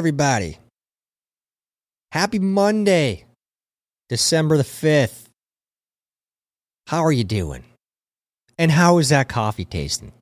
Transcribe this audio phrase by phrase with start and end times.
[0.00, 0.56] everybody.
[2.10, 3.26] Happy Monday,
[4.08, 5.24] December the 5th.
[6.86, 7.64] How are you doing?
[8.56, 10.12] And how is that coffee tasting?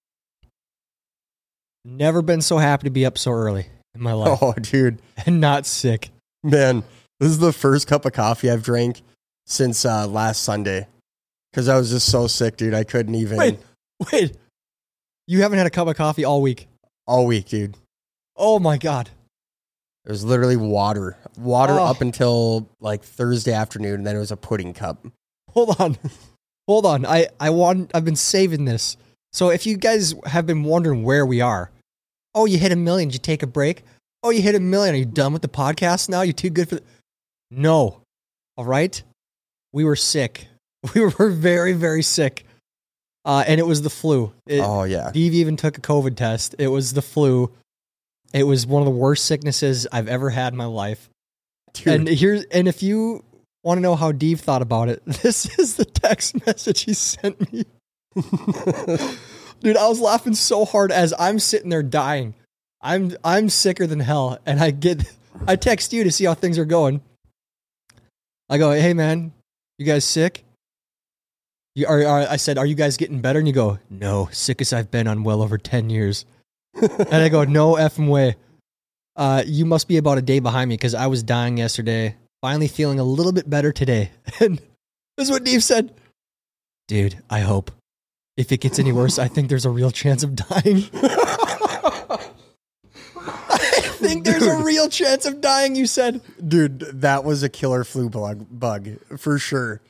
[1.84, 5.40] Never been so happy to be up so early in my life Oh, dude, and
[5.40, 6.10] not sick.
[6.42, 6.82] man,
[7.20, 9.00] this is the first cup of coffee I've drank
[9.46, 10.88] since uh, last Sunday
[11.52, 12.74] because I was just so sick, dude.
[12.74, 13.60] I couldn't even Wait.
[14.12, 14.32] Wait,
[15.28, 16.66] you haven't had a cup of coffee all week.
[17.06, 17.76] all week, dude.
[18.34, 19.10] Oh my God.
[20.08, 21.84] It was literally water, water Oh.
[21.84, 25.06] up until like Thursday afternoon, and then it was a pudding cup.
[25.50, 25.98] Hold on.
[26.66, 27.04] Hold on.
[27.06, 28.96] I, I want I've been saving this.
[29.32, 31.70] So if you guys have been wondering where we are,
[32.34, 33.82] oh, you hit a million, did you take a break?
[34.22, 34.94] Oh, you hit a million.
[34.94, 36.22] Are you done with the podcast now?
[36.22, 36.82] You too good for the
[37.50, 38.00] No.
[38.56, 39.00] All right.
[39.72, 40.48] We were sick.
[40.94, 42.44] We were very, very sick.
[43.24, 44.32] Uh, and it was the flu.
[44.46, 46.54] It, oh yeah, Steve even took a COVID test.
[46.58, 47.52] It was the flu.
[48.32, 51.08] It was one of the worst sicknesses I've ever had in my life.
[51.72, 51.86] dude.
[51.88, 53.24] And here's and if you
[53.62, 57.52] want to know how Dave thought about it, this is the text message he sent
[57.52, 57.64] me.
[59.60, 62.34] Dude, I was laughing so hard as I'm sitting there dying.
[62.80, 65.04] I'm I'm sicker than hell, and I get
[65.46, 67.00] I text you to see how things are going.
[68.48, 69.32] I go, hey man,
[69.78, 70.44] you guys sick?
[71.74, 73.38] You are, are I said, are you guys getting better?
[73.38, 76.24] And you go, no, sickest I've been on well over ten years.
[76.98, 78.36] and I go, no effing way.
[79.16, 82.16] Uh, you must be about a day behind me because I was dying yesterday.
[82.40, 84.10] Finally feeling a little bit better today.
[84.40, 84.58] And
[85.16, 85.92] this is what Dave said.
[86.86, 87.72] Dude, I hope.
[88.36, 90.84] If it gets any worse, I think there's a real chance of dying.
[93.16, 96.20] I think there's a real chance of dying, you said.
[96.46, 99.80] dude, that was a killer flu bug, bug for sure.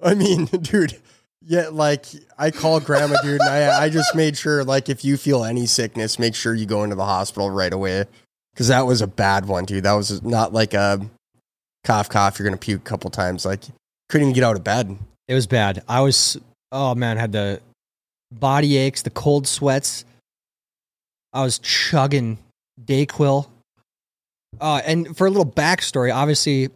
[0.00, 1.00] I mean, dude,
[1.48, 5.16] yeah, like I call grandma, dude, and I, I just made sure, like, if you
[5.16, 8.04] feel any sickness, make sure you go into the hospital right away
[8.52, 9.84] because that was a bad one, dude.
[9.84, 11.00] That was not like a
[11.84, 12.38] cough, cough.
[12.38, 13.44] You're gonna puke a couple times.
[13.44, 13.62] Like,
[14.08, 14.98] couldn't even get out of bed.
[15.28, 15.84] It was bad.
[15.88, 16.36] I was,
[16.72, 17.60] oh man, had the
[18.32, 20.04] body aches, the cold sweats.
[21.32, 22.38] I was chugging
[22.82, 23.46] Dayquil.
[24.60, 26.70] Uh, and for a little backstory, obviously,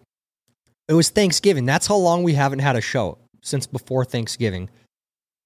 [0.86, 1.64] it was Thanksgiving.
[1.66, 4.70] That's how long we haven't had a show since before Thanksgiving.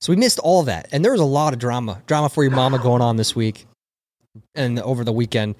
[0.01, 0.89] So we missed all that.
[0.93, 3.67] And there was a lot of drama, drama for your mama going on this week
[4.55, 5.55] and over the weekend.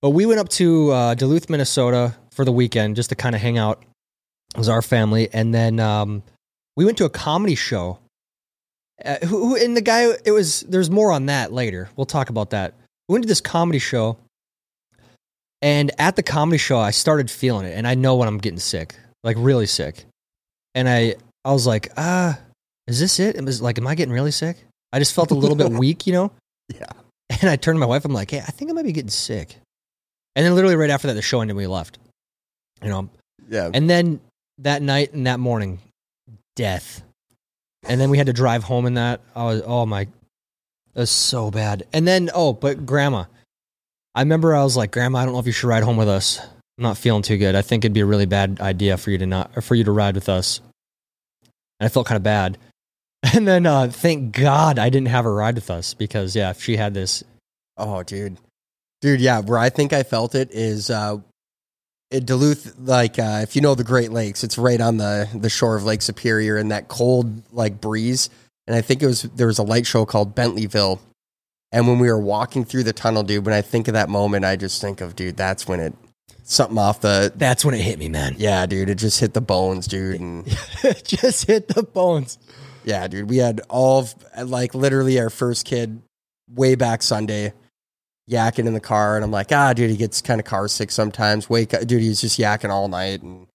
[0.00, 3.40] But we went up to uh, Duluth, Minnesota for the weekend just to kind of
[3.40, 3.84] hang out
[4.56, 5.28] as our family.
[5.32, 6.22] And then um,
[6.76, 7.98] we went to a comedy show.
[9.04, 11.88] Uh, who, who and the guy it was there's more on that later.
[11.96, 12.74] We'll talk about that.
[13.08, 14.16] We went to this comedy show,
[15.60, 18.60] and at the comedy show, I started feeling it, and I know when I'm getting
[18.60, 20.04] sick, like really sick.
[20.74, 22.38] And I I was like, ah,
[22.86, 23.36] is this it?
[23.36, 24.56] It was like, am I getting really sick?
[24.92, 26.30] I just felt a little bit weak, you know.
[26.68, 26.86] Yeah.
[27.40, 28.04] And I turned to my wife.
[28.04, 29.56] I'm like, hey, I think I might be getting sick.
[30.36, 31.52] And then literally right after that, the show ended.
[31.52, 31.98] and We left.
[32.82, 33.08] You know,
[33.48, 33.70] Yeah.
[33.72, 34.20] and then
[34.58, 35.78] that night and that morning,
[36.56, 37.02] death.
[37.84, 39.20] And then we had to drive home in that.
[39.34, 40.08] I was, oh my, it
[40.94, 41.84] was so bad.
[41.92, 43.24] And then, oh, but grandma.
[44.14, 46.08] I remember I was like, Grandma, I don't know if you should ride home with
[46.08, 46.38] us.
[46.38, 47.54] I'm not feeling too good.
[47.54, 49.84] I think it'd be a really bad idea for you to not, or for you
[49.84, 50.60] to ride with us.
[51.84, 52.58] I felt kind of bad.
[53.34, 56.60] And then, uh, thank God I didn't have her ride with us because, yeah, if
[56.60, 57.22] she had this,
[57.76, 58.36] Oh, dude.
[59.00, 61.18] Dude, yeah, where I think I felt it is uh
[62.12, 65.48] at Duluth, like uh, if you know the Great Lakes, it's right on the the
[65.48, 68.28] shore of Lake Superior and that cold like breeze.
[68.66, 71.00] And I think it was there was a light show called Bentleyville.
[71.72, 74.44] And when we were walking through the tunnel, dude, when I think of that moment,
[74.44, 75.94] I just think of, dude, that's when it
[76.52, 78.34] something off the that's when it hit me, man.
[78.38, 80.20] yeah, dude, it just hit the bones, dude.
[80.20, 80.46] And
[81.04, 82.38] just hit the bones.
[82.84, 84.14] yeah, dude, we had all of,
[84.48, 86.02] like literally our first kid
[86.54, 87.52] way back Sunday
[88.30, 90.90] yakking in the car, and I'm like, ah, dude, he gets kind of car sick
[90.90, 91.48] sometimes.
[91.50, 93.46] Wake up, dude, he's just yakking all night, and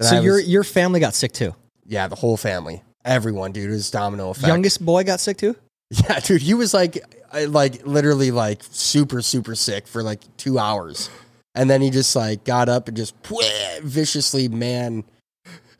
[0.00, 1.54] So I your, was- your family got sick too.
[1.86, 4.46] yeah, the whole family, everyone, dude, it was domino effect.
[4.48, 5.54] Youngest boy got sick too?
[5.90, 6.98] yeah, dude, he was like,
[7.32, 11.10] I- like literally like super super sick for like two hours,
[11.54, 13.14] and then he just like got up and just
[13.82, 15.04] viciously, man,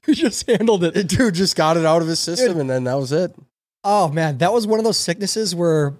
[0.06, 0.92] He just handled it.
[1.08, 2.60] dude, just got it out of his system, Dude.
[2.62, 3.34] and then that was it.
[3.84, 5.94] Oh man, that was one of those sicknesses where,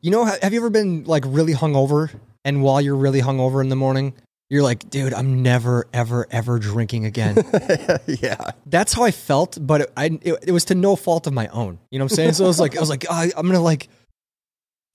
[0.00, 2.10] you know, have you ever been like really hungover,
[2.44, 4.14] and while you're really hungover in the morning,
[4.48, 7.36] you're like, dude, I'm never, ever, ever drinking again.
[8.06, 11.32] yeah, That's how I felt, but it, I it, it was to no fault of
[11.32, 11.78] my own.
[11.90, 12.32] You know what I'm saying?
[12.32, 13.88] So I was like, I was like, I, I'm gonna like,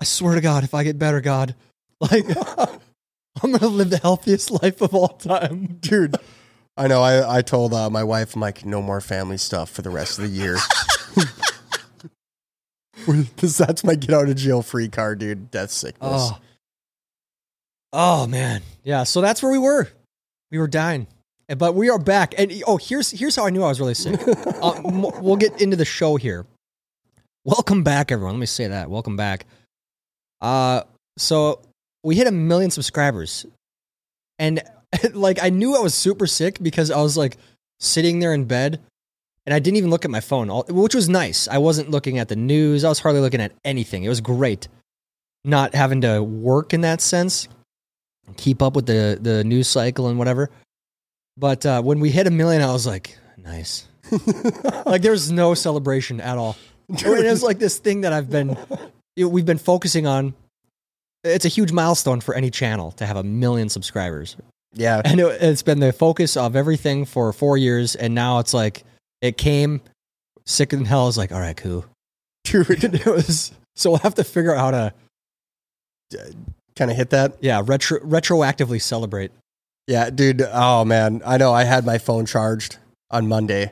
[0.02, 1.56] I swear to God, if I get better, God,
[2.02, 2.26] like,
[3.44, 5.66] I'm gonna live the healthiest life of all time.
[5.82, 6.16] dude.
[6.78, 7.02] I know.
[7.02, 10.18] I, I told uh, my wife, I'm like, no more family stuff for the rest
[10.20, 10.58] of the year.
[13.38, 15.52] This- That's my get out of jail free card, dude.
[15.52, 16.02] Death sickness.
[16.32, 16.40] Oh.
[17.94, 18.62] Oh man.
[18.84, 19.88] Yeah, so that's where we were.
[20.52, 21.06] We were dying.
[21.56, 22.34] But we are back.
[22.38, 24.20] And oh, here's here's how I knew I was really sick.
[24.62, 26.46] uh, we'll get into the show here.
[27.44, 28.36] Welcome back everyone.
[28.36, 28.90] Let me say that.
[28.90, 29.46] Welcome back.
[30.42, 30.82] Uh
[31.18, 31.62] so
[32.06, 33.46] we hit a million subscribers.
[34.40, 34.62] And
[35.14, 37.38] like I knew I was super sick because I was like
[37.80, 38.80] sitting there in bed
[39.46, 41.48] and I didn't even look at my phone, which was nice.
[41.48, 42.84] I wasn't looking at the news.
[42.84, 44.04] I was hardly looking at anything.
[44.04, 44.68] It was great
[45.46, 47.48] not having to work in that sense,
[48.36, 50.50] keep up with the the news cycle and whatever.
[51.38, 53.88] But uh, when we hit a million, I was like, nice.
[54.86, 56.58] like there's no celebration at all.
[56.88, 58.56] It was like this thing that I've been,
[59.16, 60.36] you know, we've been focusing on.
[61.26, 64.38] It's a huge milestone for any channel to have a million subscribers,
[64.74, 65.02] yeah.
[65.04, 67.96] and it, it's been the focus of everything for four years.
[67.96, 68.84] And now it's like
[69.22, 69.82] it came.
[70.46, 71.86] Sick in hell is like, all right, cool.
[72.44, 74.94] Dude, it was so we'll have to figure out how to
[76.76, 77.38] kind of hit that.
[77.42, 79.32] yeah retro retroactively celebrate.
[79.88, 80.42] Yeah, dude.
[80.42, 81.54] Oh man, I know.
[81.54, 82.78] I had my phone charged
[83.12, 83.72] on Monday,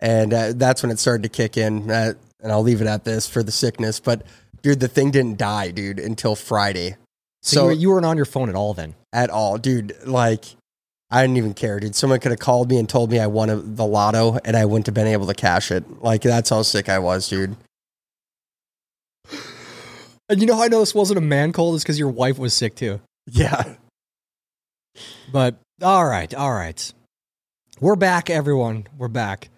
[0.00, 1.90] and uh, that's when it started to kick in.
[1.90, 3.98] Uh, and I'll leave it at this for the sickness.
[3.98, 4.22] But
[4.62, 6.96] dude, the thing didn't die, dude, until Friday.
[7.42, 8.94] So, So, you, were, you weren't on your phone at all then.
[9.12, 9.96] at all, dude.
[10.06, 10.44] Like,
[11.10, 11.94] I didn't even care, dude.
[11.94, 14.64] Someone could have called me and told me I won a, the lotto, and I
[14.64, 16.02] wouldn't have been able to cash it.
[16.02, 17.56] Like, that's how sick I was, dude.
[20.28, 22.38] And you know how I know this wasn't a man cold is because your wife
[22.38, 23.00] was sick too.
[23.30, 23.74] Yeah,
[25.32, 26.92] But all right, all right,
[27.80, 28.86] we're back, everyone.
[28.96, 29.48] We're back.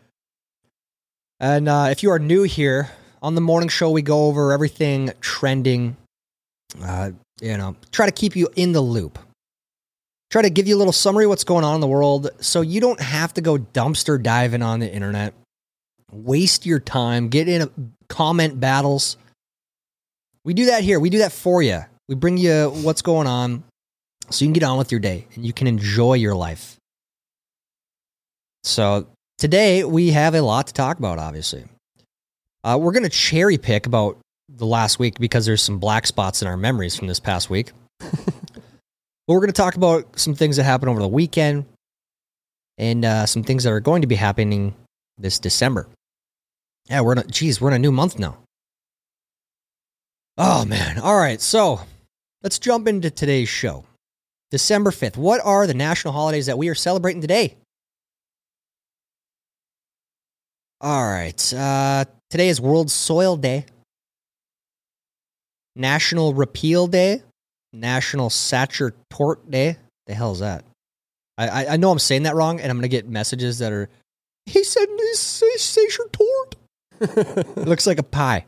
[1.41, 2.91] And uh, if you are new here
[3.23, 5.97] on the morning show, we go over everything trending.
[6.83, 9.19] Uh, you know, try to keep you in the loop.
[10.31, 12.81] Try to give you a little summary what's going on in the world, so you
[12.81, 15.35] don't have to go dumpster diving on the internet.
[16.13, 17.29] Waste your time.
[17.29, 17.71] Get in a,
[18.11, 19.17] comment battles.
[20.45, 21.01] We do that here.
[21.01, 21.81] We do that for you.
[22.09, 23.63] We bring you what's going on
[24.31, 26.77] so you can get on with your day and you can enjoy your life.
[28.65, 29.07] So
[29.39, 31.65] today we have a lot to talk about, obviously.
[32.63, 34.19] Uh, we're going to cherry pick about
[34.49, 37.73] the last week because there's some black spots in our memories from this past week.
[37.99, 38.13] but
[39.27, 41.65] we're going to talk about some things that happened over the weekend
[42.79, 44.75] and uh, some things that are going to be happening
[45.19, 45.89] this December.
[46.89, 48.39] Yeah, we're in a, geez, we're in a new month now.
[50.37, 50.99] Oh man.
[50.99, 51.41] All right.
[51.41, 51.81] So
[52.43, 53.85] let's jump into today's show.
[54.51, 55.17] December 5th.
[55.17, 57.57] What are the national holidays that we are celebrating today?
[60.81, 61.53] All right.
[61.53, 63.67] Uh, today is World Soil Day,
[65.77, 67.23] National Repeal Day,
[67.73, 69.77] National Satcher Tort Day.
[70.07, 70.65] The hell is that?
[71.39, 73.73] I, I, I know I'm saying that wrong, and I'm going to get messages that
[73.73, 73.89] are,
[74.47, 76.57] he said, Satcher Tort.
[77.01, 78.45] It looks like a pie.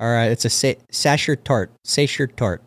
[0.00, 0.30] All right.
[0.30, 1.70] It's a sa- Satcher Tort.
[1.86, 2.62] Satcher Tort.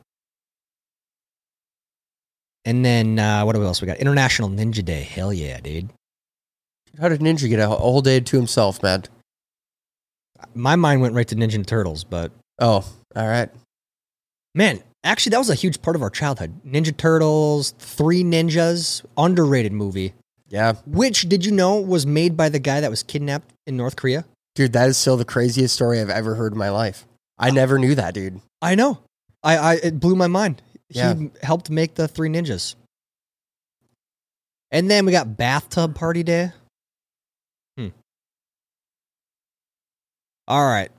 [2.63, 3.97] And then uh, what else we got?
[3.97, 5.01] International Ninja Day.
[5.01, 5.89] Hell yeah, dude.
[6.99, 9.03] how did Ninja get a whole day to himself, man?
[10.53, 13.49] My mind went right to Ninja Turtles, but Oh, all right.
[14.55, 16.61] man, actually that was a huge part of our childhood.
[16.65, 20.13] Ninja Turtles, Three Ninjas, underrated movie.
[20.49, 23.95] Yeah, Which did you know was made by the guy that was kidnapped in North
[23.95, 24.25] Korea?
[24.53, 27.05] dude, that is still the craziest story I've ever heard in my life.
[27.39, 28.41] I uh, never knew that, dude.
[28.61, 28.99] I know.
[29.43, 30.61] I, I it blew my mind.
[30.89, 31.13] Yeah.
[31.15, 32.75] He helped make the Three Ninjas.
[34.71, 36.51] And then we got Bathtub Party Day.
[40.51, 40.91] All right.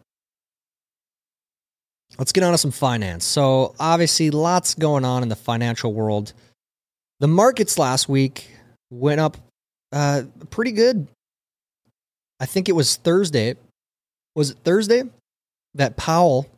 [2.16, 3.26] Let's get on to some finance.
[3.26, 6.32] So, obviously, lots going on in the financial world.
[7.20, 8.50] The markets last week
[8.90, 9.36] went up
[9.92, 11.06] uh, pretty good.
[12.40, 13.56] I think it was Thursday.
[14.34, 15.02] Was it Thursday
[15.74, 16.48] that Powell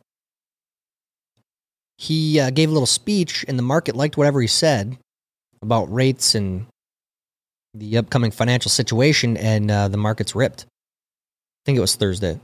[1.97, 4.97] he uh, gave a little speech, and the market liked whatever he said
[5.61, 6.65] about rates and
[7.73, 10.61] the upcoming financial situation, and uh, the markets ripped.
[10.63, 12.39] I think it was Thursday.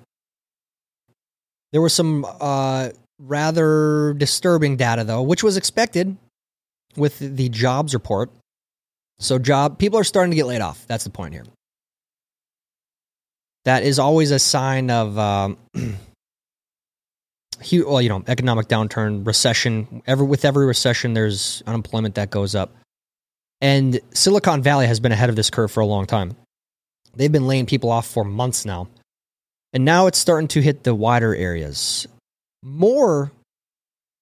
[1.72, 6.18] There was some uh, rather disturbing data, though, which was expected
[6.98, 8.30] with the jobs report.
[9.20, 10.86] So, job people are starting to get laid off.
[10.88, 11.46] That's the point here.
[13.66, 15.58] That is always a sign of um,
[17.72, 20.02] well, you know, economic downturn, recession.
[20.08, 22.76] Every with every recession, there's unemployment that goes up,
[23.62, 26.36] and Silicon Valley has been ahead of this curve for a long time.
[27.16, 28.88] They've been laying people off for months now,
[29.74, 32.08] and now it's starting to hit the wider areas.
[32.64, 33.32] More,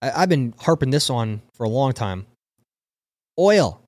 [0.01, 2.25] I, I've been harping this on for a long time.
[3.37, 3.81] Oil.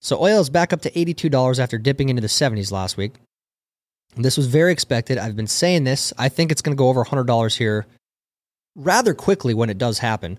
[0.00, 3.12] So oil is back up to eighty-two dollars after dipping into the seventies last week.
[4.16, 5.16] This was very expected.
[5.16, 6.12] I've been saying this.
[6.18, 7.86] I think it's going to go over hundred dollars here
[8.76, 10.38] rather quickly when it does happen.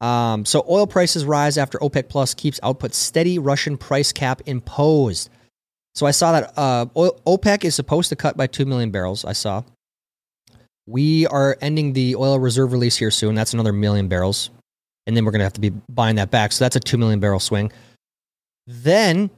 [0.00, 3.38] Um, so oil prices rise after OPEC Plus keeps output steady.
[3.38, 5.28] Russian price cap imposed.
[6.00, 9.22] So I saw that uh, OPEC is supposed to cut by two million barrels.
[9.22, 9.64] I saw.
[10.86, 13.34] We are ending the oil reserve release here soon.
[13.34, 14.48] That's another million barrels,
[15.06, 16.52] and then we're going to have to be buying that back.
[16.52, 17.70] So that's a two million barrel swing.
[18.66, 19.28] Then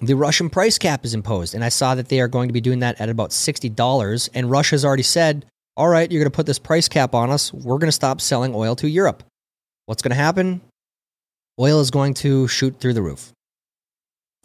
[0.00, 2.60] the Russian price cap is imposed, and I saw that they are going to be
[2.60, 4.30] doing that at about sixty dollars.
[4.34, 5.44] And Russia's already said,
[5.76, 7.52] "All right, you're going to put this price cap on us.
[7.52, 9.24] We're going to stop selling oil to Europe."
[9.86, 10.60] What's going to happen?
[11.58, 13.32] Oil is going to shoot through the roof.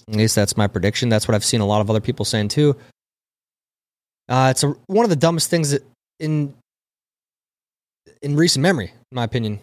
[0.10, 1.10] At least that's my prediction.
[1.10, 2.76] That's what I've seen a lot of other people saying too.
[4.30, 5.84] Uh, it's a, one of the dumbest things that
[6.20, 6.54] in
[8.22, 9.60] in recent memory, in my opinion.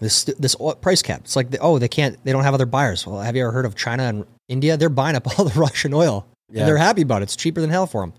[0.00, 1.22] This this price cap.
[1.24, 3.06] It's like the, oh they can't they don't have other buyers.
[3.06, 4.76] Well, have you ever heard of China and India?
[4.76, 6.60] They're buying up all the Russian oil, Yeah.
[6.60, 7.24] and they're happy about it.
[7.24, 8.12] It's cheaper than hell for them.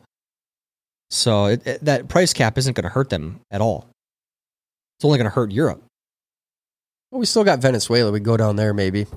[1.10, 3.88] So it, it- that price cap isn't going to hurt them at all.
[4.98, 5.82] It's only going to hurt Europe.
[7.12, 8.12] Well, we still got Venezuela.
[8.12, 9.08] We go down there maybe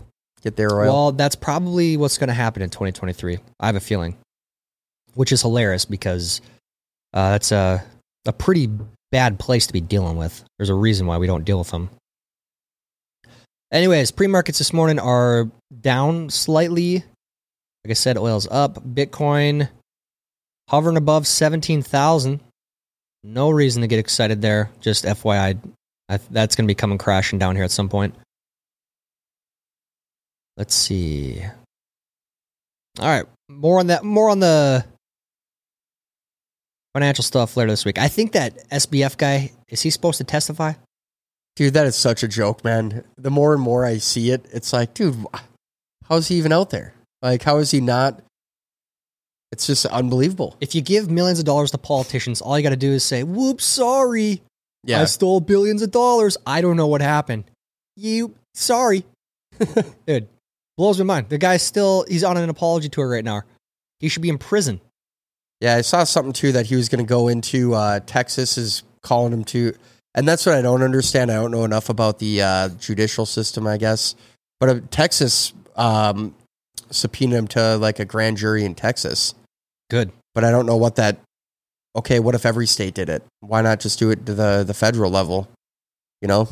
[0.42, 0.86] get their oil.
[0.86, 3.38] Well, that's probably what's going to happen in 2023.
[3.60, 4.16] I have a feeling,
[5.14, 6.40] which is hilarious because
[7.14, 7.84] uh, that's a
[8.26, 8.68] a pretty
[9.10, 10.44] bad place to be dealing with.
[10.58, 11.90] There's a reason why we don't deal with them.
[13.72, 16.96] Anyways, pre markets this morning are down slightly.
[17.84, 18.74] Like I said, oil's up.
[18.84, 19.68] Bitcoin
[20.68, 22.40] hovering above 17,000.
[23.24, 24.70] No reason to get excited there.
[24.80, 25.58] Just FYI,
[26.30, 28.14] that's going to be coming crashing down here at some point.
[30.56, 31.42] Let's see.
[33.00, 34.04] All right, more on that.
[34.04, 34.84] More on the
[36.94, 37.98] financial stuff later this week.
[37.98, 40.74] I think that SBF guy is he supposed to testify?
[41.56, 43.04] Dude, that is such a joke, man.
[43.16, 45.16] The more and more I see it, it's like, dude,
[46.08, 46.94] how is he even out there?
[47.20, 48.22] Like, how is he not?
[49.52, 50.56] It's just unbelievable.
[50.60, 53.22] If you give millions of dollars to politicians, all you got to do is say,
[53.22, 54.42] "Whoops, sorry,
[54.82, 55.02] yeah.
[55.02, 56.38] I stole billions of dollars.
[56.46, 57.44] I don't know what happened.
[57.96, 59.04] You sorry,
[60.06, 60.28] dude."
[60.76, 61.28] Blows my mind.
[61.28, 63.42] The guy's still he's on an apology tour right now.
[64.00, 64.80] He should be in prison.
[65.60, 68.82] Yeah, I saw something too that he was going to go into uh, Texas is
[69.02, 69.74] calling him to,
[70.14, 71.30] and that's what I don't understand.
[71.30, 74.16] I don't know enough about the uh, judicial system, I guess.
[74.58, 76.34] But uh, Texas um,
[76.90, 79.34] subpoenaed him to like a grand jury in Texas,
[79.90, 80.10] Good.
[80.34, 81.18] but I don't know what that.
[81.94, 83.22] Okay, what if every state did it?
[83.40, 85.48] Why not just do it to the the federal level?
[86.22, 86.48] You know,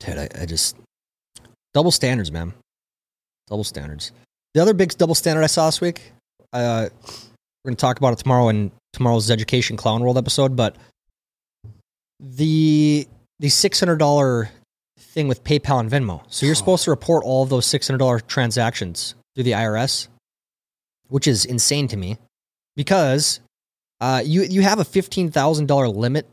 [0.00, 0.76] Dude, I, I just
[1.72, 2.52] double standards, man.
[3.48, 4.12] Double standards.
[4.54, 6.12] The other big double standard I saw this week.
[6.52, 10.56] Uh, we're going to talk about it tomorrow in tomorrow's Education Clown World episode.
[10.56, 10.76] But
[12.20, 13.06] the
[13.40, 14.50] the six hundred dollar
[14.98, 16.22] thing with PayPal and Venmo.
[16.28, 20.08] So you're supposed to report all of those six hundred dollar transactions through the IRS,
[21.08, 22.18] which is insane to me,
[22.76, 23.40] because
[24.00, 26.26] uh, you you have a fifteen thousand dollar limit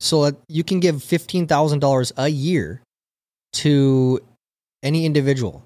[0.00, 2.82] so that you can give $15,000 a year
[3.54, 4.20] to
[4.82, 5.64] any individual.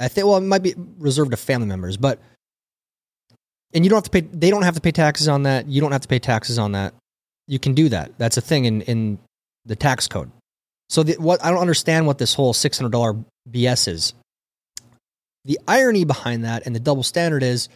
[0.00, 2.18] I think, well, it might be reserved to family members, but,
[3.72, 5.68] and you don't have to pay, they don't have to pay taxes on that.
[5.68, 6.94] You don't have to pay taxes on that.
[7.46, 8.12] You can do that.
[8.18, 9.18] That's a thing in, in
[9.64, 10.30] the tax code.
[10.88, 14.14] So the, what, I don't understand what this whole $600 BS is.
[15.44, 17.68] The irony behind that and the double standard is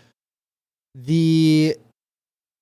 [0.94, 1.76] the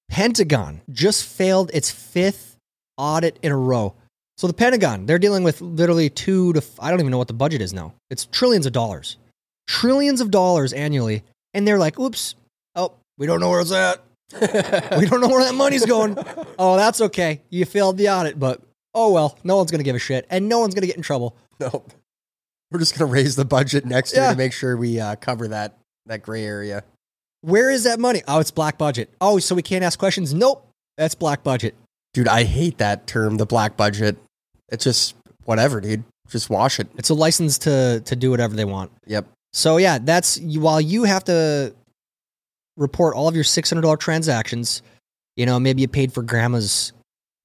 [0.09, 2.57] Pentagon just failed its fifth
[2.97, 3.95] audit in a row.
[4.37, 7.35] So the Pentagon, they're dealing with literally two to I don't even know what the
[7.35, 7.95] budget is now.
[8.11, 9.17] It's trillions of dollars,
[9.67, 11.23] trillions of dollars annually,
[11.55, 12.35] and they're like, "Oops,
[12.75, 14.03] oh, we don't know where it's at.
[14.99, 16.17] we don't know where that money's going.
[16.59, 17.43] Oh, that's okay.
[17.51, 18.63] You failed the audit, but
[18.95, 21.37] oh well, no one's gonna give a shit, and no one's gonna get in trouble.
[21.61, 21.85] no,
[22.71, 24.31] we're just going to raise the budget next year Yeah.
[24.33, 26.83] to make sure we uh, cover that that gray area.
[27.43, 28.23] Where is that money?
[28.27, 29.09] Oh, it's black budget.
[29.21, 30.35] Oh, so we can't ask questions?
[30.35, 31.75] Nope, that's black budget.
[32.13, 34.17] Dude, I hate that term, the black budget.
[34.71, 36.03] It's just whatever, dude.
[36.29, 36.89] Just wash it.
[36.97, 38.91] It's a license to to do whatever they want.
[39.07, 39.27] Yep.
[39.57, 41.75] So yeah, that's while you have to
[42.77, 44.83] report all of your six hundred dollar transactions.
[45.35, 46.93] You know, maybe you paid for grandma's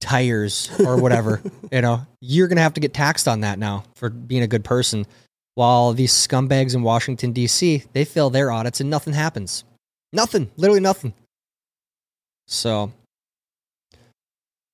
[0.02, 1.42] tires or whatever.
[1.72, 4.66] you know, you're gonna have to get taxed on that now for being a good
[4.66, 5.06] person.
[5.56, 7.84] While these scumbags in Washington D.C.
[7.94, 9.64] they fail their audits and nothing happens.
[10.12, 11.14] Nothing, literally nothing.
[12.46, 12.92] So,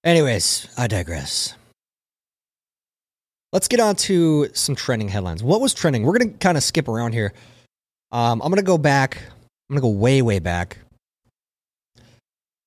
[0.04, 1.54] anyways, I digress.
[3.58, 5.42] Let's get on to some trending headlines.
[5.42, 6.04] What was trending?
[6.04, 7.34] We're going to kind of skip around here.
[8.12, 9.18] Um, I'm going to go back.
[9.18, 10.78] I'm going to go way, way back.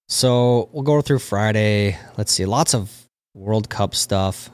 [0.09, 1.97] So we'll go through Friday.
[2.17, 2.45] Let's see.
[2.45, 2.91] Lots of
[3.35, 4.51] World Cup stuff.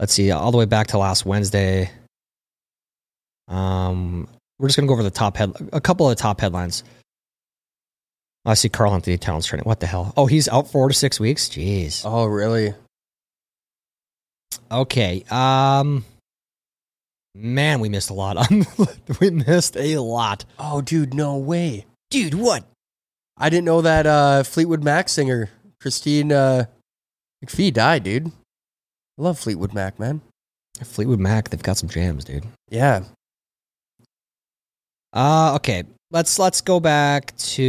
[0.00, 0.30] Let's see.
[0.30, 1.90] All the way back to last Wednesday.
[3.48, 4.28] Um,
[4.58, 6.84] we're just going to go over the top head, a couple of the top headlines.
[8.46, 9.64] I see Karl-Anthony Towns training.
[9.64, 10.14] What the hell?
[10.16, 11.50] Oh, he's out four to six weeks.
[11.50, 12.00] Jeez.
[12.06, 12.72] Oh, really?
[14.70, 15.24] Okay.
[15.30, 16.04] Um.
[17.34, 18.50] Man, we missed a lot.
[19.20, 21.86] we missed a lot, Oh, dude, no way.
[22.10, 22.34] dude.
[22.34, 22.64] What?
[23.36, 25.48] I didn't know that uh, Fleetwood Mac singer
[25.80, 26.64] Christine uh,
[27.44, 28.26] McVie died, dude.
[28.26, 30.20] I love Fleetwood Mac, man.
[30.82, 31.50] Fleetwood Mac.
[31.50, 32.44] They've got some jams, dude.
[32.70, 33.04] Yeah.
[35.12, 35.84] Uh okay.
[36.10, 37.64] Let's let's go back to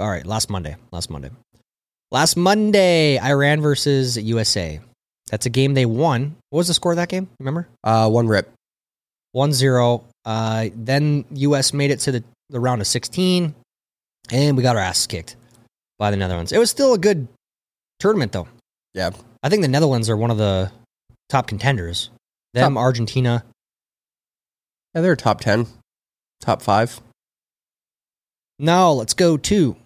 [0.00, 0.76] all right, last Monday.
[0.92, 1.30] Last Monday.
[2.12, 4.80] Last Monday, Iran versus USA.
[5.30, 6.36] That's a game they won.
[6.50, 7.28] What was the score of that game?
[7.38, 7.68] Remember?
[7.84, 8.52] Uh, one rip.
[9.36, 10.04] 1-0.
[10.24, 13.54] Uh then US made it to the, the round of 16
[14.30, 15.36] and we got our ass kicked
[15.98, 16.52] by the Netherlands.
[16.52, 17.28] It was still a good
[18.00, 18.48] tournament though.
[18.92, 19.10] Yeah.
[19.42, 20.72] I think the Netherlands are one of the
[21.28, 22.10] top contenders.
[22.52, 23.44] Them, Argentina.
[24.94, 25.68] Yeah, they're top 10,
[26.40, 27.00] top five.
[28.58, 29.76] Now let's go to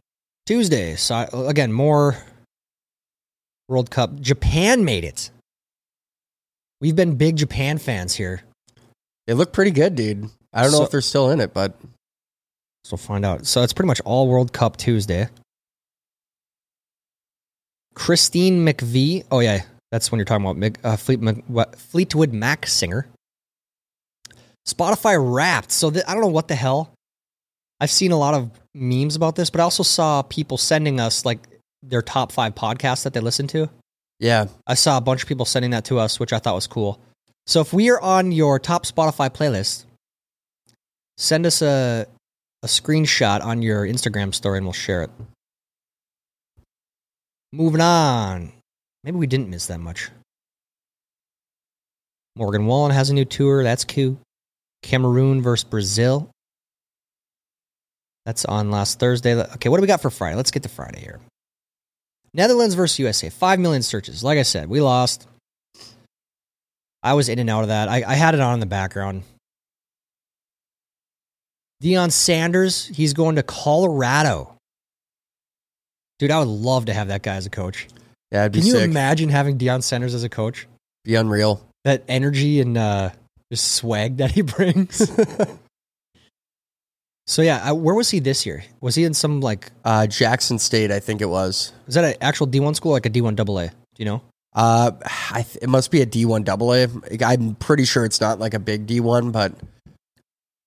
[0.46, 0.96] Tuesday.
[0.96, 2.16] So again, more
[3.68, 4.20] World Cup.
[4.20, 5.30] Japan made it.
[6.80, 8.42] We've been big Japan fans here,
[9.26, 10.28] They look pretty good, dude.
[10.52, 11.74] I don't know if they're still in it, but
[12.84, 13.46] so we'll find out.
[13.46, 15.28] So it's pretty much all World Cup Tuesday.
[17.94, 19.24] Christine McVie.
[19.30, 23.06] Oh yeah, that's when you're talking about Mc- uh, Fleet, Mc- what, Fleetwood Mac singer.
[24.68, 25.70] Spotify Wrapped.
[25.70, 26.93] So th- I don't know what the hell.
[27.84, 31.26] I've seen a lot of memes about this, but I also saw people sending us
[31.26, 31.40] like
[31.82, 33.68] their top five podcasts that they listen to.
[34.18, 34.46] yeah.
[34.66, 36.98] I saw a bunch of people sending that to us, which I thought was cool.
[37.46, 39.84] So if we are on your top Spotify playlist,
[41.18, 42.06] send us a
[42.62, 45.10] a screenshot on your Instagram story and we'll share it.
[47.52, 48.54] Moving on.
[49.04, 50.08] Maybe we didn't miss that much.
[52.34, 53.62] Morgan Wallen has a new tour.
[53.62, 54.16] That's cute.
[54.82, 56.30] Cameroon versus Brazil.
[58.26, 59.34] That's on last Thursday.
[59.34, 60.36] Okay, what do we got for Friday?
[60.36, 61.20] Let's get to Friday here.
[62.32, 63.28] Netherlands versus USA.
[63.30, 64.24] Five million searches.
[64.24, 65.26] Like I said, we lost.
[67.02, 67.88] I was in and out of that.
[67.88, 69.22] I, I had it on in the background.
[71.82, 74.56] Deion Sanders, he's going to Colorado.
[76.18, 77.88] Dude, I would love to have that guy as a coach.
[78.32, 78.84] Yeah, Can you sick.
[78.84, 80.66] imagine having Deion Sanders as a coach?
[81.04, 81.60] be unreal.
[81.84, 83.10] That energy and uh,
[83.52, 85.10] just swag that he brings.
[87.26, 88.64] so yeah, I, where was he this year?
[88.80, 89.70] Was he in some like?
[89.84, 91.72] Uh, Jackson State, I think it was.
[91.86, 93.44] Is that an actual D one school, like a D one AA?
[93.44, 94.22] Do you know?
[94.54, 94.92] Uh,
[95.30, 97.26] I th- it must be a D1 AA.
[97.26, 99.52] I'm pretty sure it's not like a big D1, but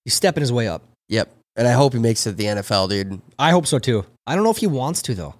[0.03, 0.83] He's stepping his way up.
[1.09, 1.29] yep.
[1.55, 3.21] And I hope he makes it to the NFL, dude.
[3.39, 4.05] I hope so too.
[4.25, 5.35] I don't know if he wants to though.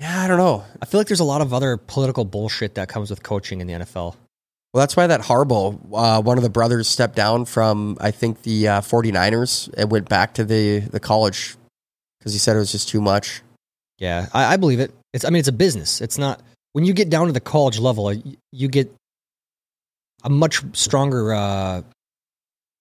[0.00, 0.64] Yeah, I don't know.
[0.82, 3.66] I feel like there's a lot of other political bullshit that comes with coaching in
[3.66, 4.16] the NFL.
[4.76, 8.42] Well, that's why that Harbaugh, uh, one of the brothers, stepped down from I think
[8.42, 11.56] the uh, 49ers and went back to the the college
[12.18, 13.40] because he said it was just too much.
[13.98, 14.92] Yeah, I, I believe it.
[15.14, 16.02] It's I mean it's a business.
[16.02, 16.42] It's not
[16.74, 18.94] when you get down to the college level, you, you get
[20.24, 21.80] a much stronger uh,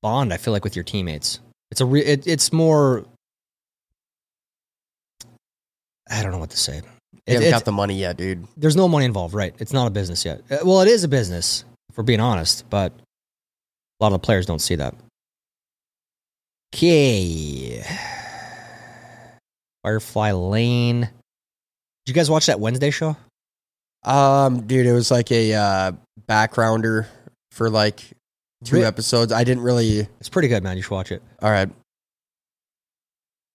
[0.02, 0.34] bond.
[0.34, 1.40] I feel like with your teammates.
[1.72, 3.06] It's a re- it, it's more.
[6.12, 6.80] I don't know what to say.
[6.80, 6.84] It-
[7.26, 8.46] haven't it's- got the money yet, dude.
[8.58, 9.56] there's no money involved, right?
[9.60, 10.42] It's not a business yet.
[10.52, 11.64] Uh, Well, it is a business,
[11.96, 14.94] if we're being honest, but a lot of the players don't see that.
[16.76, 17.86] Okay.
[19.82, 21.00] Firefly Lane.
[21.00, 21.10] Did
[22.08, 23.16] you guys watch that Wednesday show?
[24.04, 25.92] Um, dude, it was like a uh,
[26.28, 27.06] backgrounder
[27.52, 28.02] for like
[28.66, 29.32] two Re- episodes.
[29.32, 30.00] I didn't really.
[30.20, 30.76] It's pretty good, man.
[30.76, 31.24] You should watch it.
[31.42, 31.70] All right,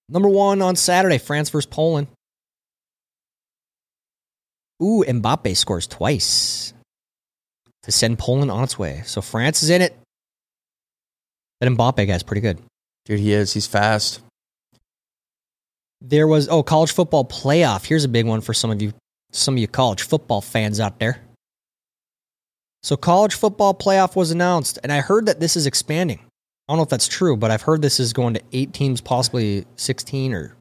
[0.09, 2.07] Number one on Saturday, France versus Poland.
[4.83, 6.73] Ooh, Mbappe scores twice
[7.83, 9.03] to send Poland on its way.
[9.05, 9.97] So France is in it.
[11.61, 12.59] That Mbappe guy's pretty good.
[13.05, 13.53] dude, he is.
[13.53, 14.21] He's fast.
[16.01, 17.85] There was oh college football playoff.
[17.87, 18.95] Here's a big one for some of you,
[19.33, 21.21] some of you college football fans out there.
[22.83, 26.19] So college football playoff was announced, and I heard that this is expanding.
[26.19, 29.03] I don't know if that's true, but I've heard this is going to eight teams,
[29.03, 30.57] possibly sixteen or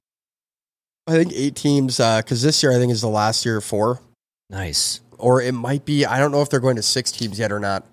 [1.08, 3.64] I think eight teams uh, because this year I think is the last year of
[3.64, 4.02] four,
[4.50, 5.00] nice.
[5.20, 6.06] Or it might be.
[6.06, 7.86] I don't know if they're going to six teams yet or not.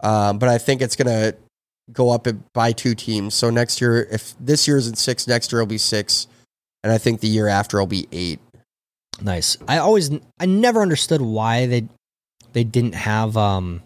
[0.00, 1.34] Um, but I think it's gonna
[1.92, 3.34] go up by two teams.
[3.34, 6.26] So next year, if this year isn't six, next year will be six,
[6.82, 8.40] and I think the year after will be eight.
[9.20, 9.56] Nice.
[9.66, 11.88] I always, I never understood why they
[12.52, 13.82] they didn't have um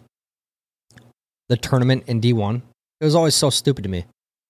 [1.49, 2.63] the tournament in D one.
[3.01, 4.05] It was always so stupid to me.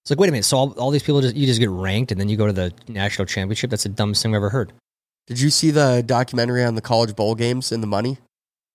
[0.05, 0.45] It's like, wait a minute.
[0.45, 2.53] So all, all these people just you just get ranked and then you go to
[2.53, 3.71] the national championship.
[3.71, 4.73] That's the dumbest thing I've ever heard.
[5.29, 8.19] Did you see the documentary on the college bowl games and the money?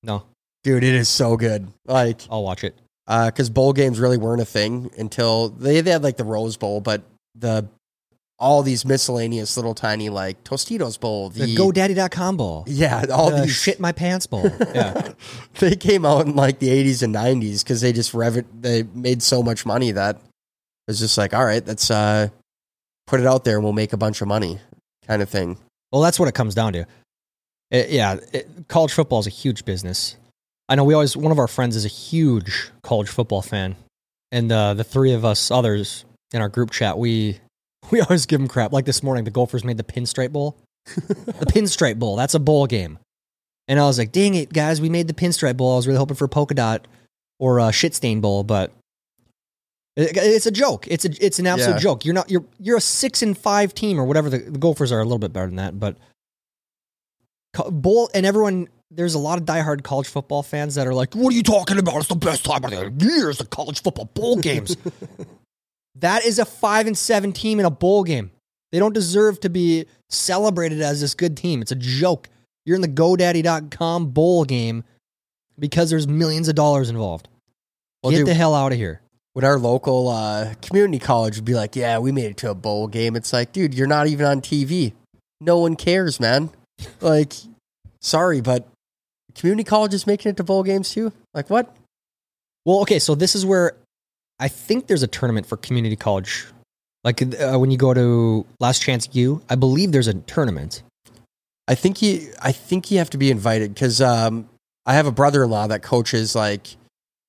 [0.04, 0.24] No,
[0.64, 1.68] Dude, it is so good.
[1.86, 2.76] Like, I'll watch it.
[3.08, 6.58] Uh, because bowl games really weren't a thing until they, they had like the Rose
[6.58, 7.04] Bowl, but
[7.36, 7.68] the
[8.40, 11.30] all these miscellaneous little tiny like Tostitos bowl.
[11.30, 12.66] The, GoDaddy.com bowl.
[12.68, 14.52] yeah, all the these shit my pants bowl.
[14.76, 15.14] Yeah.
[15.60, 19.24] they came out in like the 80s and 90s because they just rev they made
[19.24, 20.22] so much money that it
[20.88, 22.28] was just like all right let's uh
[23.08, 24.60] put it out there and we'll make a bunch of money
[25.08, 25.58] kind of thing
[25.92, 26.86] Well, that's what it comes down to.
[27.72, 30.16] It- yeah, it, college football is a huge business.
[30.70, 33.76] I know we always one of our friends is a huge college football fan,
[34.32, 36.04] and uh, the three of us others
[36.34, 37.40] in our group chat we
[37.92, 38.72] we always give him crap.
[38.74, 40.58] Like this morning, the Gophers made the Pinstripe Bowl.
[40.96, 42.16] the Pinstripe Bowl.
[42.16, 43.00] That's a bowl game,
[43.68, 44.80] and I was like, "Dang it, guys!
[44.82, 45.74] We made the Pinstripe Bowl.
[45.74, 46.88] I was really hoping for Polka Dot
[47.40, 48.72] or uh, Shit Stain Bowl, but."
[49.96, 50.88] it- It's a joke.
[50.90, 51.80] It's a it's an absolute Yeah.
[51.80, 52.06] joke.
[52.06, 54.30] You're not you're you're a six and five team or whatever.
[54.30, 55.98] The, the Gophers are a little bit better than that, but
[57.72, 61.34] bowl and everyone there's a lot of diehard college football fans that are like what
[61.34, 61.98] are you talking about?
[61.98, 63.30] It's the best time of the year.
[63.30, 64.78] Is the college football bowl games.
[65.96, 68.32] That is a five and seven team in a bowl game.
[68.72, 71.62] They don't deserve to be celebrated as this good team.
[71.62, 72.30] It's a joke.
[72.66, 74.84] You're in the godaddy.com bowl game
[75.58, 77.30] because there's millions of dollars involved.
[78.04, 79.02] Well, get dude- the hell out of here.
[79.34, 82.56] when our local uh, community college would be like yeah we made it to a
[82.56, 84.94] bowl game it's like dude you're not even on tv
[85.42, 86.50] no one cares man
[87.02, 87.34] like
[88.02, 88.68] sorry but
[89.36, 91.76] community college is making it to bowl games too like what
[92.68, 93.78] Well, okay, so this is where
[94.42, 96.48] I think there's a tournament for community college.
[97.06, 100.84] Like uh, when you go to Last Chance U, I believe there's a tournament.
[101.70, 104.50] I think you I think you have to be invited because um,
[104.86, 106.76] I have a brother in law that coaches like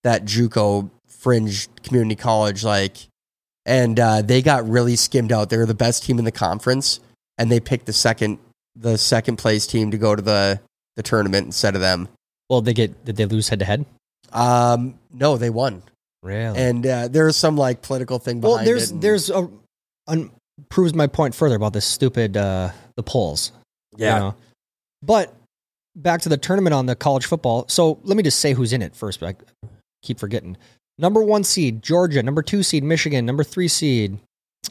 [0.03, 2.97] that JUCO fringe community college, like,
[3.65, 5.51] and uh, they got really skimmed out.
[5.51, 6.99] They were the best team in the conference,
[7.39, 8.39] and they picked the second
[8.81, 10.61] the second place team to go to the
[10.97, 12.09] the tournament instead of them.
[12.49, 13.85] Well, they get did they lose head to head?
[14.33, 15.83] Um, no, they won,
[16.23, 16.59] Really?
[16.59, 18.95] and uh, there's some like political thing behind well, there's it.
[18.95, 19.49] and- there's a
[20.07, 20.31] un,
[20.69, 23.53] proves my point further about this stupid uh, the polls.
[23.97, 24.35] you yeah, know?
[25.03, 25.35] But
[25.97, 27.65] back to the tournament on the college football.
[27.69, 29.21] So let me just say who's in it first.
[29.21, 29.69] But I
[30.03, 30.57] keep forgetting.
[30.99, 32.23] Number one seed Georgia.
[32.23, 33.25] Number two seed Michigan.
[33.25, 34.19] Number three seed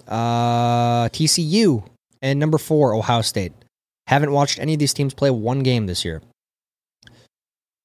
[0.08, 1.84] uh, TCU,
[2.22, 3.54] and number four Ohio State.
[4.08, 6.22] Haven't watched any of these teams play one game this year.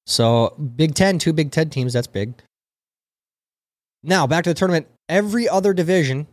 [0.05, 1.93] So Big Ten, two Big Ten teams.
[1.93, 2.33] That's big.
[4.03, 4.87] Now back to the tournament.
[5.09, 6.27] Every other division,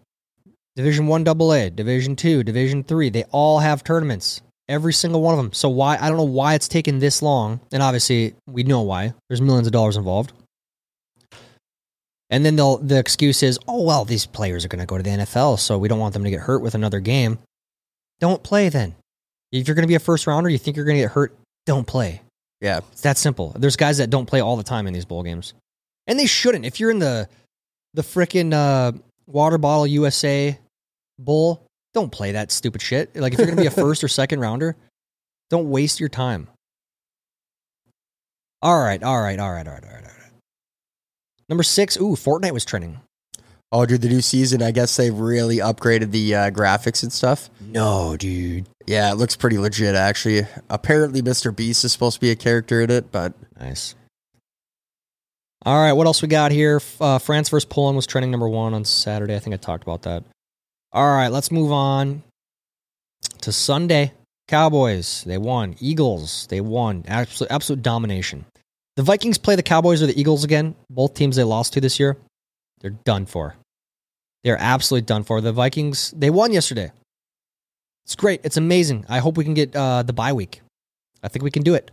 [0.77, 4.43] Division One AA, Division Two, Division Three, they all have tournaments.
[4.69, 5.53] Every single one of them.
[5.53, 5.97] So why?
[6.01, 7.59] I don't know why it's taken this long.
[7.73, 9.15] And obviously, we know why.
[9.29, 10.33] There's millions of dollars involved.
[12.33, 15.11] And then the excuse is, oh well, these players are going to go to the
[15.11, 17.41] NFL, so we don't want them to get hurt with another game.
[18.21, 18.95] Don't play then.
[19.53, 21.35] If you're going to be a first rounder, you think you're going to get hurt,
[21.67, 22.23] don't play.
[22.61, 22.81] yeah.
[22.93, 23.53] It's that simple.
[23.59, 25.55] There's guys that don't play all the time in these bowl games,
[26.07, 26.65] and they shouldn't.
[26.65, 27.29] If you're in the
[27.95, 28.93] the frickin' uh,
[29.27, 30.57] water bottle USA
[31.19, 33.15] bowl, don't play that stupid shit.
[33.17, 34.77] Like if you're gonna be a first or second rounder,
[35.51, 36.49] don't waste your time.
[38.63, 40.33] All right, all right, all right, all right, all right, all right.
[41.49, 41.97] Number six.
[41.97, 43.01] Ooh, Fortnite was trending.
[43.73, 44.63] Oh, dude, the new season.
[44.63, 47.51] I guess they've really upgraded the uh, graphics and stuff.
[47.61, 48.67] No, dude.
[48.87, 50.47] Yeah, it looks pretty legit actually.
[50.69, 51.55] Apparently, Mr.
[51.55, 53.95] Beast is supposed to be a character in it, but Nice.
[55.67, 56.81] All right, what else we got here?
[57.01, 59.37] Uh, France versus Poland was trending number one on Saturday.
[59.37, 60.25] I think I talked about that.
[60.93, 62.23] All right, let's move on
[63.43, 64.13] to Sunday.
[64.49, 65.77] Cowboys, they won.
[65.79, 67.05] Eagles, they won.
[67.07, 68.47] Absolute, absolute domination.
[68.97, 70.75] The Vikings play the Cowboys or the Eagles again.
[70.89, 72.17] Both teams they lost to this year.
[72.81, 73.55] They're done for.
[74.45, 75.41] They're absolutely done for.
[75.41, 76.93] The Vikings, they won yesterday.
[78.05, 78.41] It's great.
[78.45, 79.05] It's amazing.
[79.09, 80.63] I hope we can get uh, the bye week.
[81.23, 81.91] I think we can do it.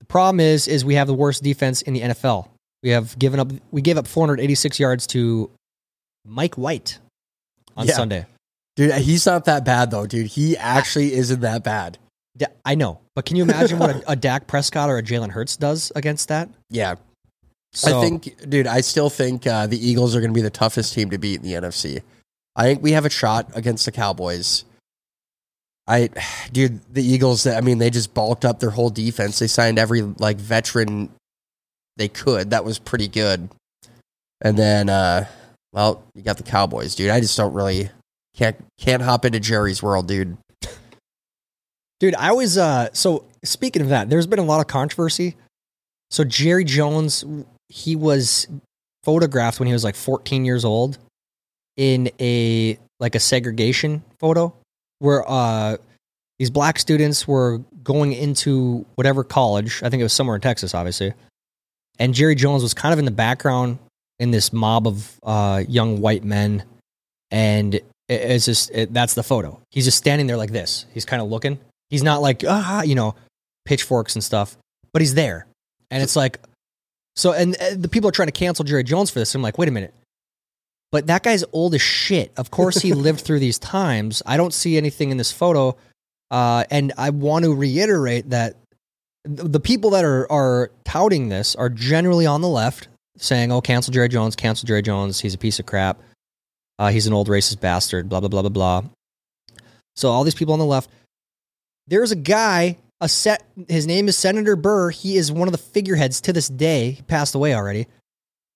[0.00, 2.48] The problem is, is we have the worst defense in the NFL.
[2.82, 3.52] We have given up.
[3.70, 5.50] We gave up 486 yards to
[6.24, 6.98] Mike White
[7.76, 7.94] on Yeah.
[7.94, 8.26] Sunday.
[8.76, 10.28] dude, he's not that bad though, dude.
[10.28, 11.98] He actually isn't that bad.
[12.64, 15.56] I know, but can you imagine what a, a Dak Prescott or a Jalen Hurts
[15.56, 16.48] does against that?
[16.70, 16.94] Yeah,
[17.78, 20.50] So, I think, dude, I still think uh, the Eagles are going to be the
[20.50, 22.02] toughest team to beat in the NFC.
[22.56, 24.64] I think we have a shot against the Cowboys.
[25.86, 26.10] I,
[26.52, 27.46] dude, the Eagles.
[27.46, 29.38] I mean, they just bulked up their whole defense.
[29.38, 31.10] They signed every like veteran
[31.96, 32.50] they could.
[32.50, 33.48] That was pretty good.
[34.40, 35.26] And then, uh,
[35.72, 37.10] well, you got the Cowboys, dude.
[37.10, 37.90] I just don't really
[38.34, 40.36] can't can't hop into Jerry's world, dude.
[42.00, 45.36] dude, I was Uh, so speaking of that, there's been a lot of controversy.
[46.10, 47.24] So Jerry Jones,
[47.68, 48.46] he was
[49.04, 50.98] photographed when he was like 14 years old
[51.76, 54.52] in a like a segregation photo
[54.98, 55.76] where uh
[56.38, 59.82] these black students were going into whatever college.
[59.82, 61.12] I think it was somewhere in Texas, obviously.
[61.98, 63.78] And Jerry Jones was kind of in the background
[64.20, 66.62] in this mob of uh, young white men.
[67.30, 69.60] And It, it's just it, that's the photo.
[69.70, 70.86] He's just standing there like this.
[70.94, 71.58] He's kind of looking.
[71.90, 73.14] He's not like ah, you know,
[73.64, 74.56] pitchforks and stuff,
[74.92, 75.46] but he's there.
[75.90, 76.38] And it's like,
[77.18, 79.34] so, and uh, the people are trying to cancel Jerry Jones for this.
[79.34, 79.92] I'm like, wait a minute.
[80.92, 82.30] But that guy's old as shit.
[82.36, 84.22] Of course, he lived through these times.
[84.24, 85.76] I don't see anything in this photo.
[86.30, 88.54] Uh, and I want to reiterate that
[89.24, 93.92] the people that are, are touting this are generally on the left, saying, oh, cancel
[93.92, 95.18] Jerry Jones, cancel Jerry Jones.
[95.18, 96.00] He's a piece of crap.
[96.78, 98.84] Uh, he's an old racist bastard, blah, blah, blah, blah, blah.
[99.96, 100.88] So, all these people on the left.
[101.88, 104.94] There's a guy a set his name is Senator Byrd.
[104.94, 106.92] He is one of the figureheads to this day.
[106.92, 107.86] He passed away already.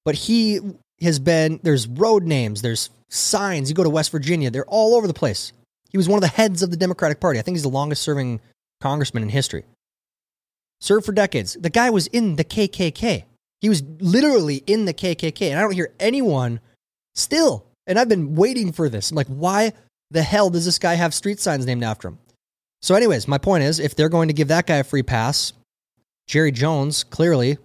[0.05, 0.61] But he
[1.01, 3.69] has been there's road names, there's signs.
[3.69, 5.53] You go to West Virginia, they're all over the place.
[5.91, 7.39] He was one of the heads of the Democratic Party.
[7.39, 8.41] I think he's the longest serving
[8.81, 9.65] congressman in history.
[10.81, 11.55] Served for decades.
[11.55, 13.25] The guy was in the KKK.
[13.61, 15.51] He was literally in the KKK.
[15.51, 16.61] And I don't hear anyone
[17.15, 17.67] still.
[17.87, 19.11] And I've been waiting for this.
[19.11, 19.73] I'm like, why
[20.11, 22.19] the hell does this guy have street signs named after him?
[22.83, 25.53] So, anyways, my point is if they're going to give that guy a free pass,
[26.27, 27.59] Jerry Jones clearly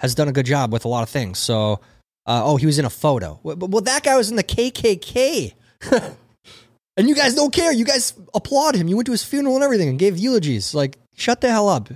[0.00, 1.38] has done a good job with a lot of things.
[1.38, 1.80] So,
[2.26, 3.38] uh, oh, he was in a photo.
[3.42, 5.52] Well, well that guy was in the KKK.
[6.96, 7.72] and you guys don't care.
[7.72, 8.88] You guys applaud him.
[8.88, 10.74] You went to his funeral and everything and gave eulogies.
[10.74, 11.88] Like, shut the hell up.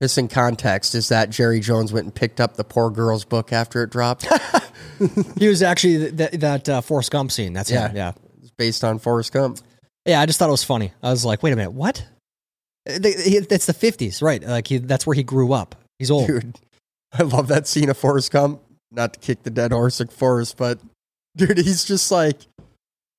[0.00, 3.52] This in context is that Jerry Jones went and picked up the poor girl's book
[3.52, 4.26] after it dropped.
[5.38, 7.52] he was actually th- th- that uh, Forrest Gump scene.
[7.54, 7.88] That's Yeah.
[7.88, 7.96] him.
[7.96, 8.12] Yeah.
[8.42, 9.58] It's based on Forrest Gump.
[10.06, 10.92] Yeah, I just thought it was funny.
[11.02, 12.06] I was like, wait a minute, what?
[12.86, 14.42] It's the 50s, right?
[14.42, 15.74] Like, he, that's where he grew up.
[15.98, 16.28] He's old.
[16.28, 16.58] Dude,
[17.12, 18.60] I love that scene of Forrest Gump.
[18.92, 20.78] Not to kick the dead horse at Forrest, but
[21.36, 22.36] dude, he's just like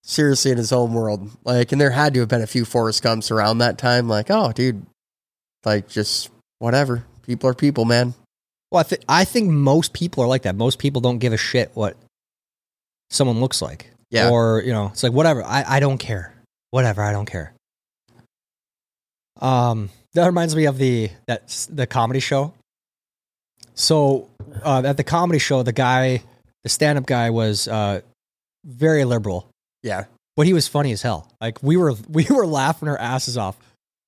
[0.03, 1.29] seriously in his own world.
[1.43, 4.07] Like, and there had to have been a few Forrest Gumps around that time.
[4.07, 4.85] Like, oh, dude,
[5.65, 7.03] like just whatever.
[7.23, 8.13] People are people, man.
[8.71, 10.55] Well, I, th- I think most people are like that.
[10.55, 11.97] Most people don't give a shit what
[13.09, 13.91] someone looks like.
[14.09, 14.29] Yeah.
[14.29, 15.43] Or, you know, it's like, whatever.
[15.43, 16.33] I, I don't care.
[16.71, 17.01] Whatever.
[17.01, 17.53] I don't care.
[19.41, 22.53] Um, that reminds me of the that the comedy show.
[23.75, 24.29] So
[24.63, 26.23] uh, at the comedy show, the guy,
[26.63, 28.01] the stand-up guy, was uh,
[28.65, 29.47] very liberal,
[29.83, 30.05] Yeah.
[30.35, 31.31] but he was funny as hell.
[31.39, 33.55] Like we were we were laughing our asses off.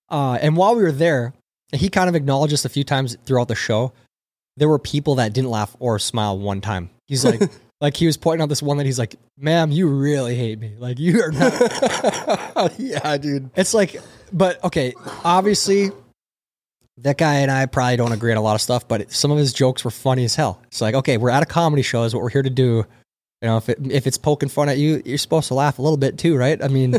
[0.09, 1.33] Uh, and while we were there,
[1.71, 3.93] he kind of acknowledged us a few times throughout the show.
[4.57, 6.89] There were people that didn't laugh or smile one time.
[7.07, 7.39] He's like,
[7.81, 10.75] like he was pointing out this one that he's like, "Ma'am, you really hate me.
[10.77, 13.49] Like you are not." yeah, dude.
[13.55, 13.97] it's like,
[14.33, 15.91] but okay, obviously,
[16.97, 19.37] that guy and I probably don't agree on a lot of stuff, but some of
[19.37, 20.61] his jokes were funny as hell.
[20.67, 22.85] It's like, okay, we're at a comedy show, is what we're here to do.
[23.41, 25.81] You know, if it, if it's poking fun at you, you're supposed to laugh a
[25.81, 26.61] little bit too, right?
[26.61, 26.97] I mean,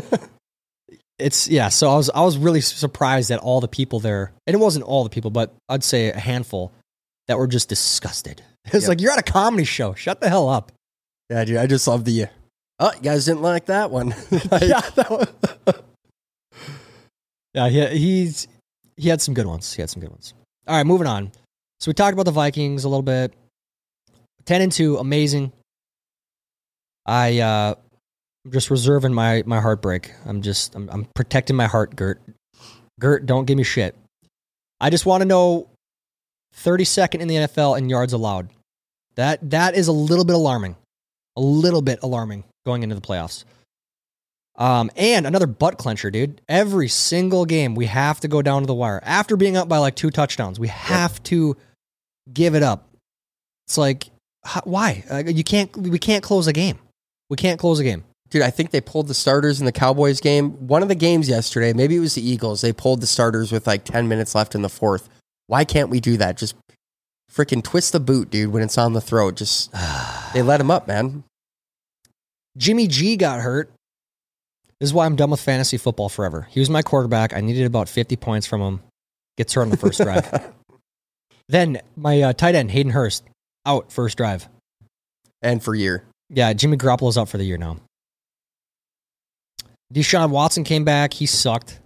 [1.19, 1.69] it's yeah.
[1.69, 4.85] So I was I was really surprised at all the people there, and it wasn't
[4.85, 6.71] all the people, but I'd say a handful
[7.27, 8.41] that were just disgusted.
[8.73, 8.89] It's Yep.
[8.89, 9.93] like you're at a comedy show.
[9.95, 10.71] Shut the hell up.
[11.29, 11.57] Yeah, dude.
[11.57, 12.27] I just love the.
[12.79, 14.09] Oh, you guys didn't like that one.
[14.51, 15.27] Like, yeah, that was,
[17.53, 17.69] yeah.
[17.69, 18.47] He, he's
[18.97, 19.73] he had some good ones.
[19.73, 20.33] He had some good ones.
[20.67, 21.31] All right, moving on.
[21.79, 23.33] So we talked about the Vikings a little bit.
[24.45, 25.51] Ten and two, amazing.
[27.05, 27.75] I uh,
[28.45, 30.11] I'm just reserving my my heartbreak.
[30.25, 32.21] I'm just I'm, I'm protecting my heart, Gert.
[32.99, 33.95] Gert, don't give me shit.
[34.79, 35.67] I just want to know
[36.55, 38.49] 32nd in the NFL in yards allowed.
[39.15, 40.75] That that is a little bit alarming.
[41.37, 43.43] A little bit alarming going into the playoffs.
[44.57, 46.41] Um, and another butt clencher, dude.
[46.47, 49.77] Every single game, we have to go down to the wire after being up by
[49.77, 50.59] like two touchdowns.
[50.59, 51.57] We have to
[52.31, 52.87] give it up.
[53.65, 54.07] It's like,
[54.43, 55.03] how, why?
[55.09, 55.75] Uh, you can't.
[55.75, 56.79] We can't close a game.
[57.29, 58.03] We can't close a game.
[58.29, 60.51] Dude, I think they pulled the starters in the Cowboys game.
[60.67, 63.67] One of the games yesterday, maybe it was the Eagles, they pulled the starters with
[63.67, 65.09] like 10 minutes left in the fourth.
[65.47, 66.37] Why can't we do that?
[66.37, 66.55] Just
[67.31, 69.35] freaking twist the boot, dude, when it's on the throat.
[69.35, 69.71] Just,
[70.33, 71.23] they let him up, man.
[72.57, 73.71] Jimmy G got hurt.
[74.79, 76.47] This is why I'm done with fantasy football forever.
[76.49, 77.33] He was my quarterback.
[77.33, 78.79] I needed about 50 points from him.
[79.37, 80.53] Gets hurt on the first drive.
[81.51, 83.25] Then my uh, tight end Hayden Hurst
[83.65, 84.47] out first drive.
[85.41, 86.05] And for year.
[86.29, 87.75] Yeah, Jimmy Garoppolo's out for the year now.
[89.93, 91.13] Deshaun Watson came back.
[91.13, 91.80] He sucked.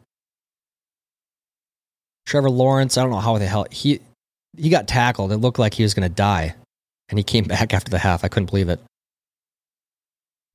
[2.26, 4.02] Trevor Lawrence, I don't know how the hell he
[4.58, 5.32] he got tackled.
[5.32, 6.56] It looked like he was going to die,
[7.10, 8.24] and he came back after the half.
[8.24, 8.80] I couldn't believe it.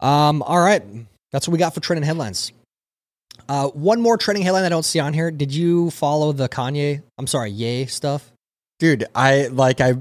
[0.00, 0.82] Um, all right,
[1.30, 2.52] that's what we got for trending headlines.
[3.48, 5.30] Uh, one more trending headline I don't see on here.
[5.30, 7.02] Did you follow the Kanye?
[7.18, 8.30] I'm sorry, Yay stuff.
[8.78, 9.94] Dude, I like I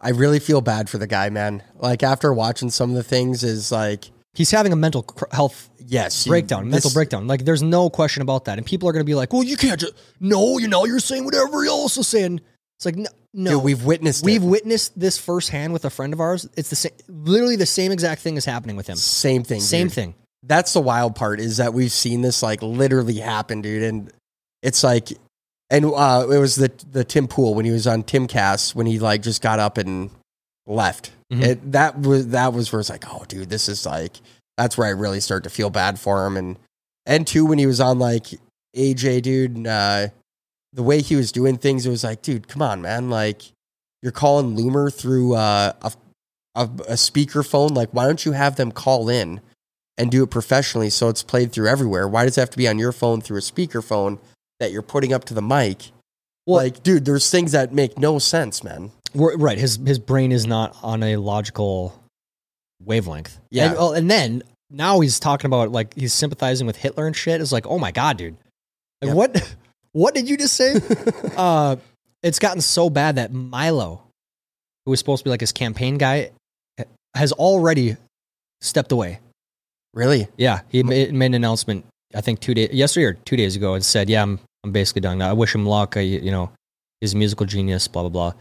[0.00, 1.62] I really feel bad for the guy, man.
[1.78, 5.70] Like after watching some of the things is like He's having a mental cr- health
[5.86, 7.26] yes, breakdown, mental this- breakdown.
[7.26, 8.58] Like, there's no question about that.
[8.58, 10.98] And people are going to be like, well, you can't just, no, you know, you're
[11.00, 12.40] saying whatever else is saying.
[12.76, 14.46] It's like no, no Dude, we've witnessed we've it.
[14.46, 16.48] witnessed this firsthand with a friend of ours.
[16.56, 18.96] It's the same, literally the same exact thing is happening with him.
[18.96, 19.60] Same thing.
[19.60, 19.92] Same dude.
[19.94, 20.14] thing.
[20.42, 23.84] That's the wild part is that we've seen this like literally happen, dude.
[23.84, 24.12] And
[24.60, 25.10] it's like,
[25.70, 28.98] and uh, it was the the Tim Pool when he was on Timcast when he
[28.98, 30.10] like just got up and
[30.66, 31.12] left.
[31.40, 31.42] Mhm.
[31.46, 34.12] It, that was that was where it's like, oh, dude, this is like
[34.56, 36.36] that's where I really start to feel bad for him.
[36.36, 36.56] And
[37.06, 38.26] and two when he was on like
[38.76, 40.08] AJ, dude, and, uh,
[40.72, 43.42] the way he was doing things, it was like, dude, come on, man, like
[44.02, 45.92] you're calling Loomer through uh, a
[46.56, 47.74] a, a speakerphone.
[47.74, 49.40] Like, why don't you have them call in
[49.98, 52.06] and do it professionally so it's played through everywhere?
[52.08, 54.18] Why does it have to be on your phone through a speakerphone
[54.60, 55.90] that you're putting up to the mic?
[56.46, 58.90] Well- like, dude, there's things that make no sense, man.
[59.14, 59.58] Right.
[59.58, 61.98] His his brain is not on a logical
[62.82, 63.38] wavelength.
[63.50, 63.66] Yeah.
[63.68, 67.40] And, well, and then now he's talking about like he's sympathizing with Hitler and shit.
[67.40, 68.36] It's like, oh my god, dude.
[69.02, 69.16] Like Yep.
[69.16, 69.56] what?
[69.92, 70.74] What did you just say?
[71.36, 71.76] uh,
[72.22, 74.02] it's gotten so bad that Milo,
[74.84, 76.32] who was supposed to be like his campaign guy,
[77.14, 77.96] has already
[78.60, 79.20] stepped away.
[79.92, 80.26] really?
[80.36, 81.86] Yeah, he made, made an announcement.
[82.12, 85.02] I think two days yesterday or two days ago, and said, "Yeah, I'm I'm basically
[85.02, 85.22] done.
[85.22, 85.96] I wish him luck.
[85.96, 86.50] I, you know,
[87.00, 87.86] he's a musical genius.
[87.86, 88.32] Blah blah blah."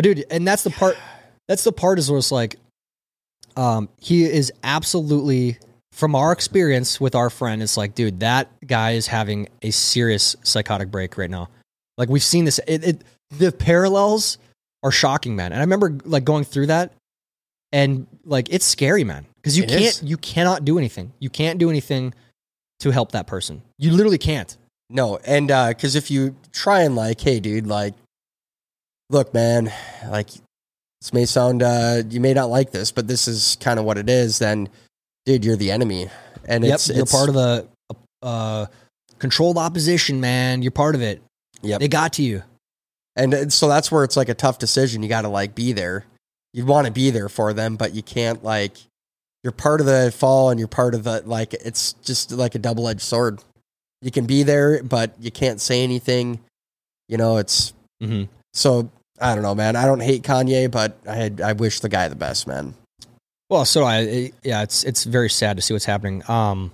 [0.00, 0.96] But dude, and that's the part.
[1.46, 2.56] That's the part is where it's like,
[3.54, 5.58] um, he is absolutely
[5.92, 7.62] from our experience with our friend.
[7.62, 11.50] It's like, dude, that guy is having a serious psychotic break right now.
[11.98, 12.58] Like we've seen this.
[12.66, 13.04] It, it
[13.36, 14.38] the parallels
[14.82, 15.52] are shocking, man.
[15.52, 16.94] And I remember like going through that,
[17.70, 20.02] and like it's scary, man, because you It can't, is.
[20.02, 21.12] you cannot do anything.
[21.18, 22.14] You can't do anything
[22.78, 23.60] to help that person.
[23.78, 24.56] You literally can't.
[24.88, 27.92] No, and because if you try and like, hey, dude, like,
[29.10, 29.70] look, man,
[30.08, 30.28] like,
[31.00, 33.98] this may sound, uh, you may not like this, but this is kind of what
[33.98, 34.38] it is.
[34.38, 34.68] Then,
[35.26, 36.08] dude, you're the enemy,
[36.46, 37.66] and yep, it's you're it's, part of the
[38.22, 38.66] uh,
[39.18, 40.62] controlled opposition, man.
[40.62, 41.22] You're part of it.
[41.62, 41.80] Yep.
[41.80, 42.42] They got to you.
[43.16, 45.02] and it- so that's where it's like a tough decision.
[45.02, 46.04] You got to like be there.
[46.52, 48.76] You want to be there for them, but you can't like.
[49.42, 51.54] You're part of the fall, and you're part of the like.
[51.54, 53.42] It's just like a double edged sword.
[54.02, 56.40] You can be there, but you can't say anything.
[57.08, 58.24] You know, it's Mm-hmm.
[58.54, 58.90] So
[59.20, 59.76] I don't know, man.
[59.76, 62.74] I don't hate Kanye, but I had, I wish the guy the best, man.
[63.48, 66.22] Well, so I it- yeah, it's it's very sad to see what's happening.
[66.28, 66.72] Um,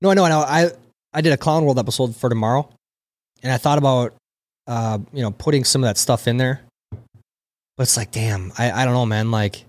[0.00, 0.40] no, I know, I know.
[0.40, 0.70] I
[1.12, 2.68] I did a Clown World episode for tomorrow,
[3.42, 4.14] and I thought about
[4.66, 6.62] uh you know putting some of that stuff in there,
[7.76, 9.30] but it's like, damn, I I don't know, man.
[9.30, 9.64] Like,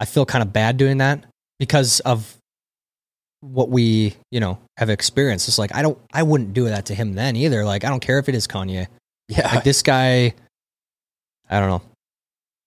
[0.00, 1.24] I feel kind of bad doing that
[1.58, 2.36] because of
[3.40, 5.46] what we you know have experienced.
[5.48, 7.64] It's like I don't I wouldn't do that to him then either.
[7.64, 8.88] Like I don't care if it is Kanye.
[9.28, 10.34] Yeah, Like this guy,
[11.48, 11.82] I don't know.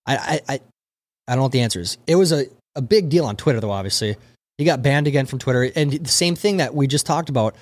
[0.06, 1.98] I, I, I, I don't know what the answer is.
[2.06, 4.16] It was a, a big deal on Twitter, though, obviously.
[4.58, 5.70] He got banned again from Twitter.
[5.74, 7.54] And the same thing that we just talked about.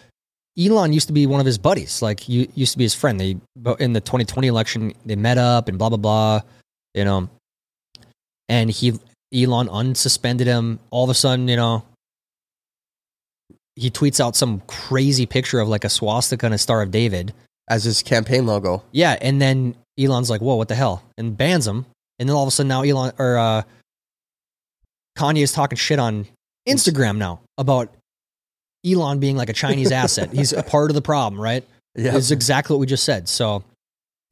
[0.58, 3.20] Elon used to be one of his buddies, like, you used to be his friend.
[3.20, 3.36] They,
[3.78, 6.40] in the 2020 election, they met up and blah, blah, blah,
[6.94, 7.28] you know.
[8.48, 8.98] And he,
[9.32, 10.80] Elon unsuspended him.
[10.90, 11.84] All of a sudden, you know,
[13.76, 17.32] he tweets out some crazy picture of like a swastika and a Star of David.
[17.68, 18.82] As his campaign logo.
[18.92, 21.86] Yeah, and then Elon's like, "Whoa, what the hell?" and bans him.
[22.18, 23.62] And then all of a sudden, now Elon or uh,
[25.16, 26.26] Kanye is talking shit on
[26.68, 27.92] Instagram now about
[28.86, 30.32] Elon being like a Chinese asset.
[30.32, 31.64] He's a part of the problem, right?
[31.94, 33.28] Yeah, It's exactly what we just said.
[33.28, 33.64] So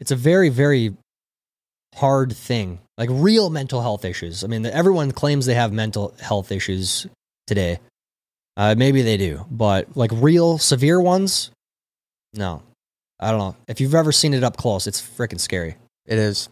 [0.01, 0.95] it's a very, very
[1.95, 2.79] hard thing.
[2.99, 4.45] Like real mental health issues.
[4.45, 7.07] I mean, everyone claims they have mental health issues
[7.47, 7.79] today.
[8.57, 11.51] Uh, maybe they do, but like real severe ones,
[12.33, 12.63] no.
[13.19, 13.57] I don't know.
[13.67, 15.77] If you've ever seen it up close, it's freaking scary.
[16.07, 16.49] it is.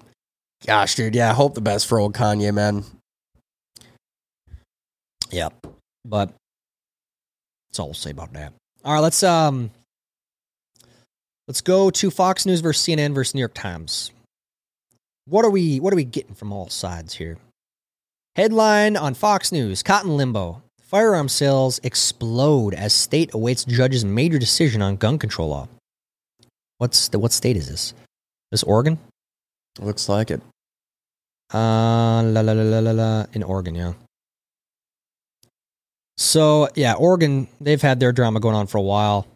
[0.66, 1.14] Gosh, dude.
[1.14, 2.84] Yeah, I hope the best for old Kanye, man.
[5.30, 5.50] Yeah.
[6.06, 6.30] But
[7.68, 8.52] that's all we'll say about that.
[8.84, 9.70] All right, let's um
[11.48, 14.10] let's go to Fox News versus CNN versus New York Times.
[15.26, 17.36] What are we what are we getting from all sides here?
[18.36, 20.62] Headline on Fox News, Cotton limbo.
[20.80, 25.68] Firearm sales explode as state awaits judge's major decision on gun control law.
[26.84, 27.94] What's the what state is this?
[28.50, 28.98] This Oregon?
[29.80, 30.42] Looks like it.
[31.48, 33.94] Uh, la la la la la la in Oregon, yeah.
[36.18, 39.26] So yeah, Oregon, they've had their drama going on for a while.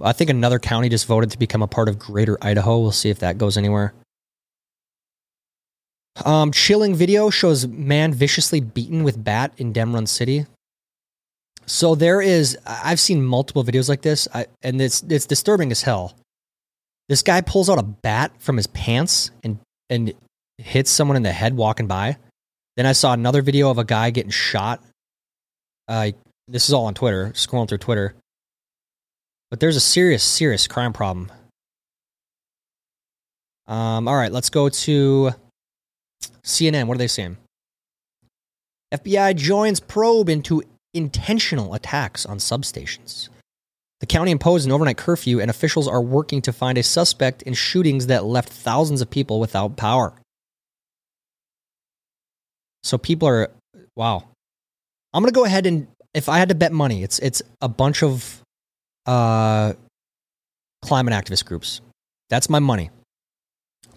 [0.00, 2.78] I think another county just voted to become a part of Greater Idaho.
[2.78, 3.92] We'll see if that goes anywhere.
[6.24, 10.46] Um, chilling video shows man viciously beaten with bat in Demrun City.
[11.66, 15.82] So there is, I've seen multiple videos like this, I, and it's it's disturbing as
[15.82, 16.14] hell.
[17.08, 19.58] This guy pulls out a bat from his pants and
[19.90, 20.14] and
[20.58, 22.16] hits someone in the head walking by.
[22.76, 24.82] Then I saw another video of a guy getting shot.
[25.86, 26.12] Uh,
[26.48, 28.14] this is all on Twitter, scrolling through Twitter.
[29.50, 31.30] But there's a serious, serious crime problem.
[33.66, 35.30] Um, all right, let's go to
[36.42, 36.86] CNN.
[36.86, 37.36] What are they saying?
[38.92, 43.28] FBI joins probe into intentional attacks on substations.
[44.04, 47.54] The county imposed an overnight curfew, and officials are working to find a suspect in
[47.54, 50.12] shootings that left thousands of people without power.
[52.82, 53.50] So people are
[53.96, 54.24] wow.
[55.14, 58.02] I'm gonna go ahead and if I had to bet money, it's it's a bunch
[58.02, 58.42] of
[59.06, 59.72] uh
[60.82, 61.80] climate activist groups.
[62.28, 62.90] That's my money.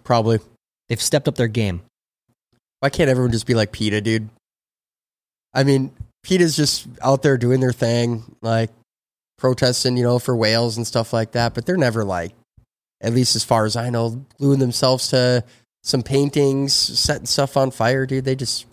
[0.05, 0.39] Probably.
[0.87, 1.81] They've stepped up their game.
[2.79, 4.29] Why can't everyone just be like PETA, dude?
[5.53, 5.91] I mean,
[6.23, 8.69] PETA's just out there doing their thing, like
[9.37, 11.53] protesting, you know, for whales and stuff like that.
[11.53, 12.33] But they're never like,
[13.01, 15.43] at least as far as I know, gluing themselves to
[15.83, 18.25] some paintings, setting stuff on fire, dude.
[18.25, 18.65] They just,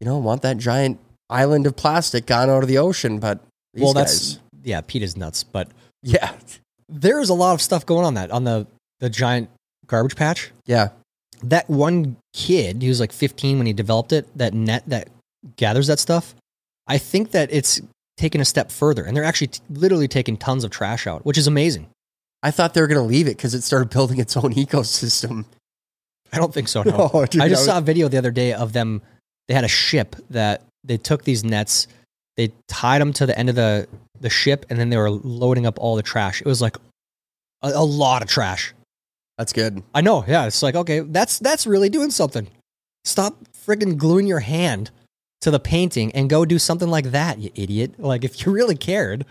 [0.00, 0.98] you know, want that giant
[1.30, 3.18] island of plastic gone out of the ocean.
[3.18, 3.40] But
[3.74, 5.68] well, guys, that's yeah, PETA's nuts, but
[6.02, 6.34] yeah,
[6.88, 8.66] there's a lot of stuff going on that on the
[9.00, 9.50] the giant
[9.86, 10.52] garbage patch.
[10.66, 10.90] yeah,
[11.42, 14.26] That one kid, he was like 15 when he developed it.
[14.36, 15.08] That net that
[15.56, 16.34] gathers that stuff.
[16.86, 17.80] I think that it's
[18.16, 21.38] taken a step further, and they're actually t- literally taking tons of trash out, which
[21.38, 21.88] is amazing.
[22.42, 25.44] I thought they were going to leave it because it started building its own ecosystem.
[26.32, 26.82] I don't think so.
[26.82, 27.10] No.
[27.14, 29.02] Oh, dude, I just I saw a video the other day of them.
[29.48, 31.88] They had a ship that they took these nets,
[32.36, 33.88] they tied them to the end of the
[34.20, 36.40] the ship, and then they were loading up all the trash.
[36.40, 36.76] It was like
[37.62, 38.72] a, a lot of trash.
[39.36, 39.82] That's good.
[39.94, 40.24] I know.
[40.26, 42.46] Yeah, it's like okay, that's that's really doing something.
[43.04, 43.36] Stop
[43.66, 44.90] friggin' gluing your hand
[45.42, 47.94] to the painting and go do something like that, you idiot.
[47.98, 49.26] Like if you really cared,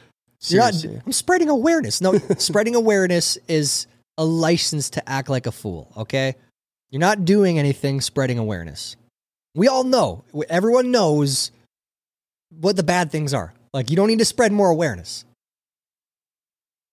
[0.47, 0.73] you're not.
[1.05, 2.01] I'm spreading awareness.
[2.01, 3.87] No, spreading awareness is
[4.17, 5.91] a license to act like a fool.
[5.97, 6.35] Okay,
[6.89, 8.01] you're not doing anything.
[8.01, 8.95] Spreading awareness.
[9.55, 10.23] We all know.
[10.49, 11.51] Everyone knows
[12.49, 13.53] what the bad things are.
[13.73, 15.25] Like you don't need to spread more awareness.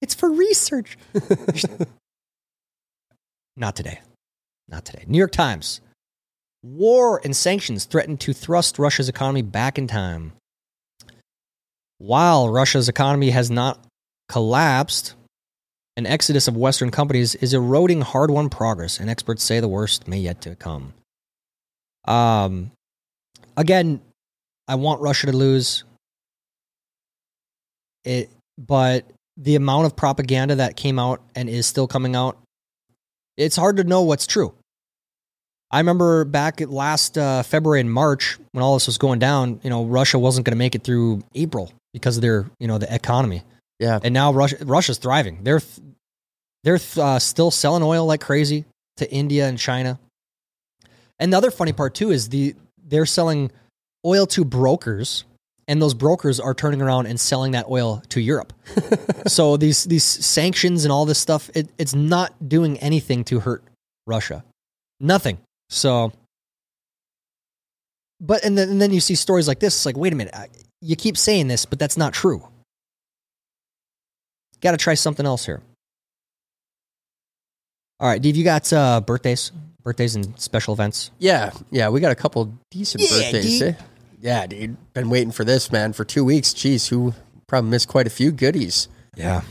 [0.00, 0.96] It's for research.
[3.56, 4.00] Not today.
[4.68, 5.02] Not today.
[5.08, 5.80] New York Times.
[6.62, 10.32] War and sanctions threaten to thrust Russia's economy back in time.
[11.98, 13.84] While Russia's economy has not
[14.28, 15.14] collapsed,
[15.96, 20.06] an exodus of Western companies is eroding hard won progress, and experts say the worst
[20.06, 20.94] may yet to come.
[22.06, 22.70] Um,
[23.56, 24.00] again,
[24.68, 25.84] I want Russia to lose.
[28.04, 29.04] It, but
[29.36, 32.38] the amount of propaganda that came out and is still coming out,
[33.36, 34.54] it's hard to know what's true.
[35.70, 39.60] I remember back at last uh, February and March when all this was going down,
[39.62, 42.78] you know, Russia wasn't going to make it through April because of their, you know,
[42.78, 43.42] the economy.
[43.78, 43.98] Yeah.
[44.02, 45.44] And now Russia, Russia's thriving.
[45.44, 45.60] They're
[46.64, 48.64] they're uh, still selling oil like crazy
[48.96, 49.98] to India and China.
[51.18, 53.50] And the other funny part too is the they're selling
[54.04, 55.24] oil to brokers,
[55.66, 58.52] and those brokers are turning around and selling that oil to Europe.
[59.26, 63.62] so these these sanctions and all this stuff, it, it's not doing anything to hurt
[64.06, 64.44] Russia,
[64.98, 65.38] nothing.
[65.70, 66.12] So,
[68.20, 69.74] but and then and then you see stories like this.
[69.76, 70.48] It's like, wait a minute, I-
[70.80, 72.46] you keep saying this, but that's not true.
[74.60, 75.60] Got to try something else here.
[78.00, 79.50] All right, Dave, you got uh, birthdays,
[79.82, 81.10] birthdays and special events.
[81.18, 83.58] Yeah, yeah, we got a couple decent Yeah, birthdays.
[83.58, 83.68] dude.
[83.74, 83.82] eh?
[84.20, 84.76] Yeah, dude.
[84.94, 86.50] Been waiting for this, man, for two weeks.
[86.54, 87.12] Jeez, who
[87.48, 88.86] probably missed quite a few goodies.
[89.16, 89.42] Yeah.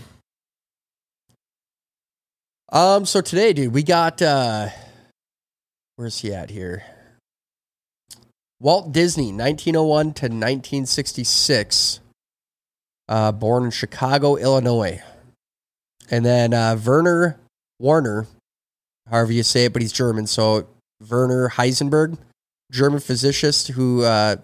[2.70, 4.70] Um, so today, dude, we got uh
[5.98, 6.84] where's he at here?
[8.60, 12.00] Walt Disney, 1901 to 1966.
[13.10, 15.02] Uh, born in Chicago, Illinois.
[16.10, 17.40] And then uh, Werner
[17.80, 18.28] Warner,
[19.10, 20.28] however you say it, but he's German.
[20.28, 20.68] So
[21.10, 22.18] Werner Heisenberg,
[22.72, 24.38] German physicist who uh,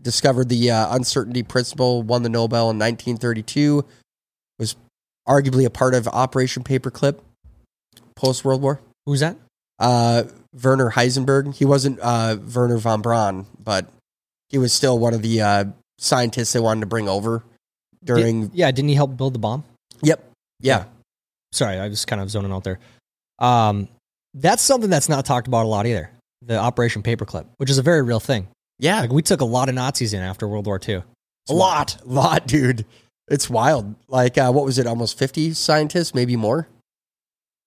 [0.00, 3.84] discovered the uh, uncertainty principle, won the Nobel in 1932,
[4.58, 4.76] was
[5.28, 7.20] arguably a part of Operation Paperclip
[8.16, 8.80] post World War.
[9.06, 9.36] Who's that?
[9.78, 10.24] Uh,
[10.62, 11.54] Werner Heisenberg.
[11.54, 13.88] He wasn't uh, Wernher von Braun, but
[14.48, 15.64] he was still one of the uh,
[15.98, 17.44] scientists they wanted to bring over
[18.04, 18.48] during.
[18.48, 19.64] Did- yeah, didn't he help build the bomb?
[20.02, 20.24] yep.
[20.60, 20.84] Yeah.
[21.52, 22.78] Sorry, I was kind of zoning out there.
[23.38, 23.88] Um,
[24.34, 26.10] that's something that's not talked about a lot either.
[26.42, 28.48] The Operation Paperclip, which is a very real thing.
[28.78, 29.00] Yeah.
[29.00, 30.94] Like we took a lot of Nazis in after World War II.
[30.96, 31.96] A It's lot.
[32.04, 32.06] wild.
[32.14, 32.84] lot, dude.
[33.28, 33.94] It's wild.
[34.08, 34.86] Like, uh, what was it?
[34.86, 36.66] Almost 50 scientists, maybe more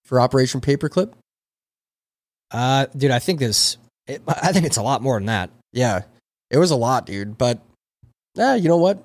[0.04, 1.12] for Operation Paperclip?
[2.52, 3.78] Uh, dude, I think this.
[4.06, 5.50] It, I think it's a lot more than that.
[5.72, 6.02] Yeah.
[6.50, 7.38] It was a lot, dude.
[7.38, 7.60] But,
[8.34, 9.02] yeah, you know what?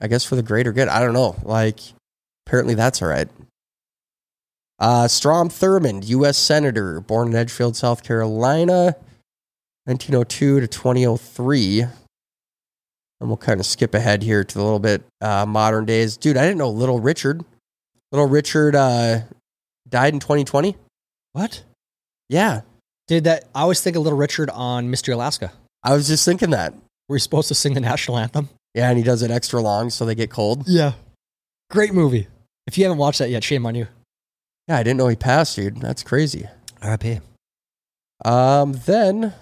[0.00, 0.88] I guess for the greater good.
[0.88, 1.36] I don't know.
[1.42, 1.80] Like,
[2.46, 3.28] apparently that's all right.
[4.78, 6.36] Uh, Strom Thurmond, U.S.
[6.36, 8.96] Senator, born in Edgefield, South Carolina,
[9.84, 11.82] 1902 to 2003.
[11.82, 11.92] And
[13.20, 16.16] we'll kind of skip ahead here to a little bit uh, modern days.
[16.16, 17.44] Dude, I didn't know Little Richard.
[18.10, 19.20] Little Richard uh,
[19.88, 20.76] died in 2020.
[21.32, 21.62] What?
[22.32, 22.62] Yeah,
[23.08, 23.44] Did that?
[23.54, 25.52] I always think of Little Richard on Mystery Alaska.
[25.84, 26.72] I was just thinking that.
[27.06, 28.48] Were you supposed to sing the national anthem?
[28.74, 30.66] Yeah, and he does it extra long so they get cold.
[30.66, 30.92] Yeah.
[31.70, 32.28] Great movie.
[32.66, 33.86] If you haven't watched that yet, shame on you.
[34.66, 35.76] Yeah, I didn't know he passed, dude.
[35.76, 36.46] That's crazy.
[36.80, 37.20] R.I.P.
[38.24, 39.34] Um, then let's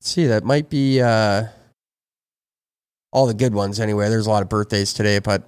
[0.00, 1.48] see, that might be uh
[3.12, 4.08] all the good ones anyway.
[4.08, 5.42] There's a lot of birthdays today, but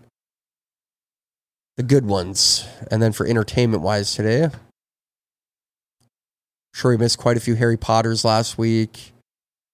[1.76, 2.66] the good ones.
[2.90, 4.48] And then for entertainment wise today,
[6.72, 9.12] sure we missed quite a few Harry Potters last week.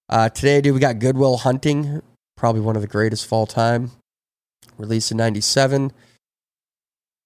[0.09, 2.01] Uh, today, dude, we got Good Will Hunting,
[2.35, 3.91] probably one of the greatest of all time,
[4.77, 5.91] released in '97.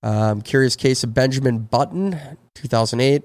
[0.03, 2.19] Um, Curious Case of Benjamin Button,
[2.53, 3.23] 2008.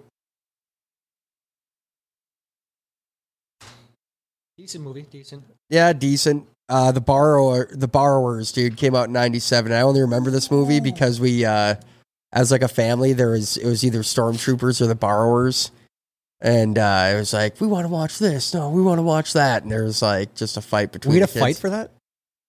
[4.57, 5.03] Decent movie.
[5.11, 5.45] Decent.
[5.69, 6.47] Yeah, decent.
[6.71, 9.73] Uh, the borrower, the borrowers, dude, came out in '97.
[9.73, 11.75] I only remember this movie because we, uh,
[12.33, 15.73] as like a family, there was it was either stormtroopers or the borrowers,
[16.41, 19.33] and uh, it was like we want to watch this, no, we want to watch
[19.33, 21.15] that, and there was like just a fight between.
[21.15, 21.45] We had a the kids.
[21.45, 21.91] fight for that?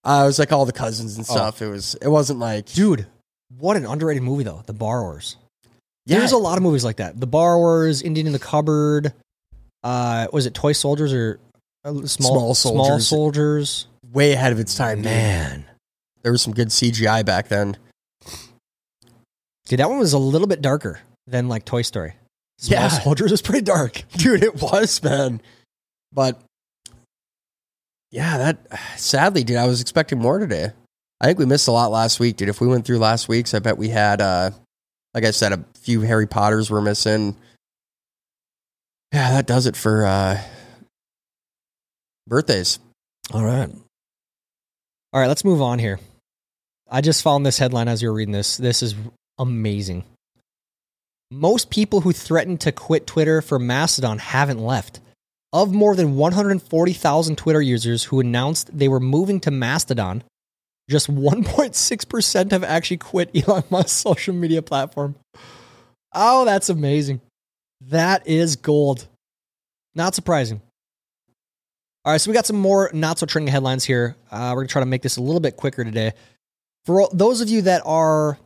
[0.04, 1.32] Uh, it was like all the cousins and Oh.
[1.34, 1.60] stuff.
[1.60, 1.96] It was.
[2.00, 3.06] It wasn't like Dude,
[3.58, 4.62] what an underrated movie, though.
[4.66, 5.36] The Borrowers.
[6.06, 7.18] yeah, There's a lot of movies like that.
[7.18, 9.12] The Borrowers, Indian in the Cupboard.
[9.82, 11.40] Uh, was it Toy Soldiers or
[11.84, 13.06] uh, small Small Small Soldiers.
[13.08, 13.86] Soldiers?
[14.12, 15.06] Way ahead of its time, dude.
[15.06, 15.64] Man,
[16.22, 17.76] There was some good CGI back then.
[19.66, 22.14] dude, that one was a little bit darker than like Toy Story.
[22.58, 22.88] Small Yeah.
[23.02, 24.02] Soldiers is pretty dark.
[24.16, 25.40] dude it was man
[26.12, 26.38] but
[28.10, 28.58] yeah that
[28.98, 30.70] sadly dude i was expecting more today
[31.20, 33.54] i think we missed a lot last week dude if we went through last week's
[33.54, 34.50] i bet we had uh
[35.14, 37.34] like i said a few harry potters were missing
[39.14, 40.38] yeah that does it for uh
[42.26, 42.78] birthdays
[43.32, 43.70] All right.
[45.12, 46.00] All right, let's move on here.
[46.90, 48.56] I just found this headline as you're reading this.
[48.56, 48.94] This is
[49.38, 50.04] amazing.
[51.30, 55.00] Most people who threatened to quit Twitter for Mastodon haven't left.
[55.52, 60.24] Of more than 140,000 Twitter users who announced they were moving to Mastodon,
[60.88, 65.14] just 1.6% have actually quit Elon Musk's social media platform.
[66.14, 67.20] Oh, that's amazing.
[67.82, 69.08] That is gold.
[69.94, 70.62] Not surprising.
[72.04, 74.16] All right, so we got some more not so trending headlines here.
[74.30, 76.12] Uh, we're gonna try to make this a little bit quicker today.
[76.84, 78.38] For those of you that are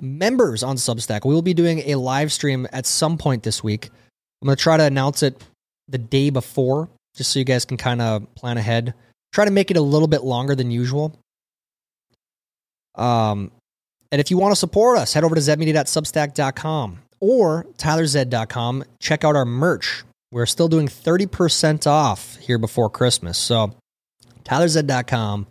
[0.00, 3.90] members on Substack, we will be doing a live stream at some point this week.
[4.42, 5.40] I'm gonna try to announce it
[5.86, 8.94] the day before, just so you guys can kind of plan ahead.
[9.32, 11.16] Try to make it a little bit longer than usual.
[12.96, 13.52] Um,
[14.10, 18.84] and if you want to support us, head over to zmedia.substack.com or tylerzed.com.
[18.98, 20.02] Check out our merch.
[20.32, 23.36] We're still doing 30% off here before Christmas.
[23.36, 23.74] So,
[24.44, 25.46] tylerzed.com.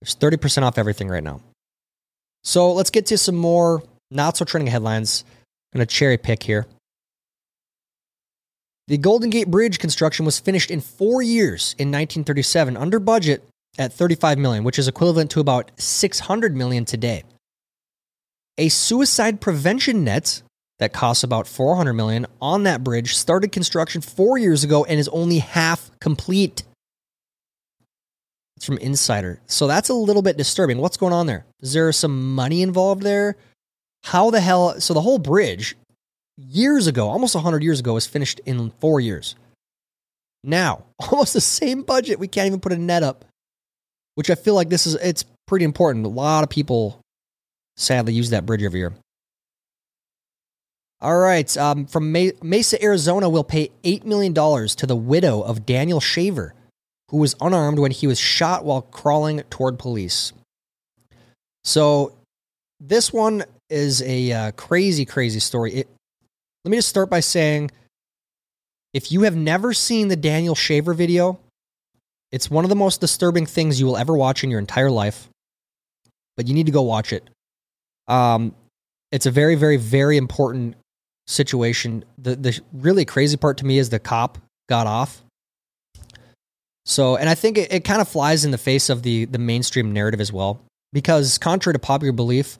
[0.00, 1.40] There's 30% off everything right now.
[2.44, 5.24] So, let's get to some more not so trending headlines.
[5.72, 6.66] I'm going to cherry pick here.
[8.88, 13.42] The Golden Gate Bridge construction was finished in four years in 1937 under budget
[13.78, 17.24] at 35 million, which is equivalent to about 600 million today.
[18.58, 20.42] A suicide prevention net
[20.78, 25.08] that costs about 400 million on that bridge started construction 4 years ago and is
[25.08, 26.62] only half complete.
[28.56, 29.40] It's from Insider.
[29.46, 30.78] So that's a little bit disturbing.
[30.78, 31.44] What's going on there?
[31.60, 33.36] Is there some money involved there?
[34.04, 35.76] How the hell so the whole bridge
[36.36, 39.34] years ago, almost 100 years ago was finished in 4 years.
[40.44, 43.24] Now, almost the same budget, we can't even put a net up,
[44.14, 46.06] which I feel like this is it's pretty important.
[46.06, 47.00] A lot of people
[47.76, 48.94] sadly use that bridge every year.
[51.06, 51.56] All right.
[51.56, 56.52] Um, from Mesa, Arizona, will pay $8 million to the widow of Daniel Shaver,
[57.10, 60.32] who was unarmed when he was shot while crawling toward police.
[61.62, 62.18] So,
[62.80, 65.74] this one is a uh, crazy, crazy story.
[65.74, 65.88] It,
[66.64, 67.70] let me just start by saying
[68.92, 71.38] if you have never seen the Daniel Shaver video,
[72.32, 75.28] it's one of the most disturbing things you will ever watch in your entire life,
[76.36, 77.22] but you need to go watch it.
[78.08, 78.56] Um,
[79.12, 80.74] it's a very, very, very important
[81.26, 82.04] situation.
[82.18, 85.22] The the really crazy part to me is the cop got off.
[86.84, 89.38] So, and I think it, it kind of flies in the face of the the
[89.38, 90.60] mainstream narrative as well,
[90.92, 92.58] because contrary to popular belief,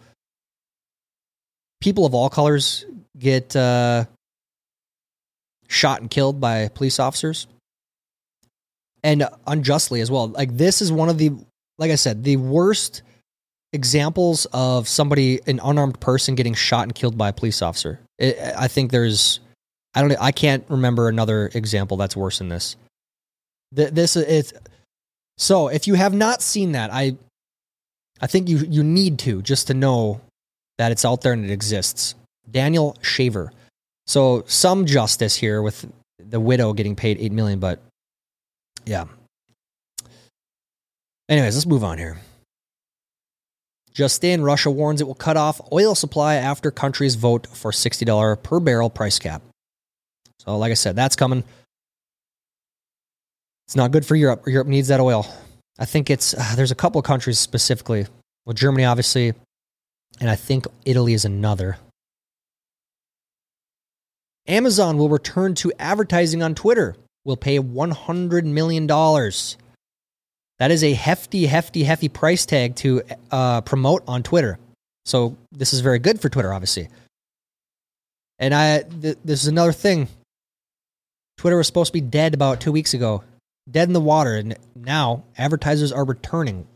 [1.80, 2.84] people of all colors
[3.16, 4.04] get uh,
[5.68, 7.46] shot and killed by police officers,
[9.04, 10.28] and unjustly as well.
[10.28, 11.30] Like this is one of the,
[11.78, 13.02] like I said, the worst
[13.72, 18.00] examples of somebody, an unarmed person, getting shot and killed by a police officer.
[18.18, 19.40] It, I think there's,
[19.94, 22.76] I don't, I can't remember another example that's worse than this.
[23.74, 24.54] Th- This is
[25.36, 25.68] so.
[25.68, 27.16] If you have not seen that, I,
[28.20, 30.20] I think you you need to just to know
[30.78, 32.14] that it's out there and it exists.
[32.50, 33.52] Daniel Shaver.
[34.06, 35.84] So some justice here with
[36.18, 37.80] the widow getting paid eight million, but
[38.84, 39.06] yeah.
[41.28, 42.18] Anyways, let's move on here.
[43.96, 48.42] Just in, Russia warns it will cut off oil supply after countries vote for $60
[48.42, 49.40] per barrel price cap.
[50.38, 51.42] So, like I said, that's coming.
[53.66, 54.42] It's not good for Europe.
[54.46, 55.26] Europe needs that oil.
[55.78, 58.06] I think it's, uh, there's a couple of countries specifically.
[58.44, 59.32] Well, Germany, obviously,
[60.20, 61.78] and I think Italy is another.
[64.46, 68.86] Amazon will return to advertising on Twitter, will pay $100 million.
[70.58, 74.58] That is a hefty, hefty, hefty price tag to uh, promote on Twitter.
[75.04, 76.88] So this is very good for Twitter, obviously.
[78.38, 80.08] And I, th- this is another thing.
[81.36, 83.22] Twitter was supposed to be dead about two weeks ago,
[83.70, 86.66] dead in the water, and now advertisers are returning.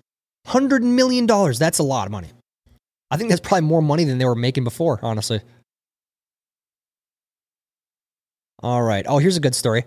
[0.46, 1.58] Hundred million dollars.
[1.58, 2.28] That's a lot of money.
[3.10, 5.40] I think that's probably more money than they were making before, honestly.
[8.62, 9.04] All right.
[9.08, 9.84] Oh, here's a good story.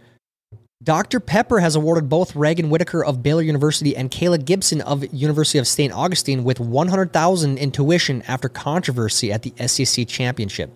[0.84, 1.20] Dr.
[1.22, 5.68] Pepper has awarded both Reagan Whitaker of Baylor University and Kayla Gibson of University of
[5.68, 5.94] St.
[5.94, 10.72] Augustine with 100,000 in tuition after controversy at the SEC championship.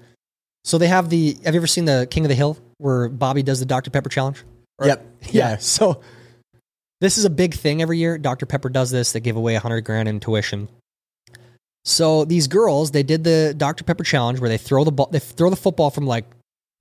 [0.63, 3.43] So they have the Have you ever seen the King of the Hill where Bobby
[3.43, 3.89] does the Dr.
[3.89, 4.43] Pepper challenge?
[4.79, 5.05] Or- Yep.
[5.31, 5.57] Yeah.
[5.57, 6.01] So
[7.01, 8.17] this is a big thing every year.
[8.17, 8.45] Dr.
[8.45, 9.11] Pepper does this.
[9.11, 10.69] They give away 100 grand in tuition.
[11.83, 13.83] So these girls, they did the Dr.
[13.83, 16.25] Pepper challenge where they throw the ball, they throw the football from like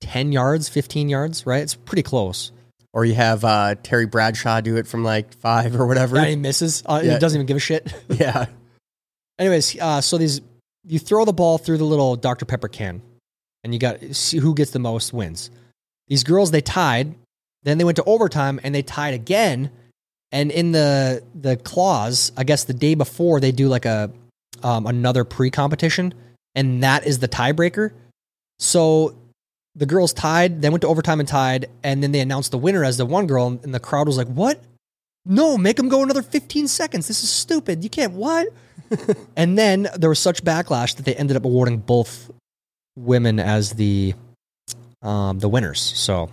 [0.01, 1.61] 10 yards, 15 yards, right?
[1.61, 2.51] It's pretty close.
[2.97, 6.17] Or you have uh, Terry Bradshaw do it from like five or whatever.
[6.17, 6.81] And he misses.
[6.83, 7.13] Uh, Yeah.
[7.13, 7.93] He doesn't even give a shit.
[8.09, 8.47] yeah.
[9.37, 10.41] Anyways, uh, so these
[10.83, 12.45] you throw the ball through the little Dr.
[12.45, 13.03] Pepper can,
[13.63, 15.51] and you got see who gets the most wins.
[16.07, 17.13] These girls they tied,
[17.61, 19.69] then they went to overtime and they tied again.
[20.31, 24.11] And in the the clause, I guess the day before they do like a
[24.63, 26.15] um, another pre competition,
[26.55, 27.91] and that is the tiebreaker.
[28.57, 29.15] So
[29.77, 32.83] the girls tied, then went to overtime and tied, and then they announced the winner
[32.83, 34.59] as the one girl, and the crowd was like, "What?
[35.25, 37.07] No, make them go another 15 seconds.
[37.07, 37.83] This is stupid.
[37.83, 38.47] You can't what?"
[39.35, 42.31] and then there was such backlash that they ended up awarding both
[42.97, 44.15] women as the
[45.01, 45.79] um, the winners.
[45.79, 46.29] So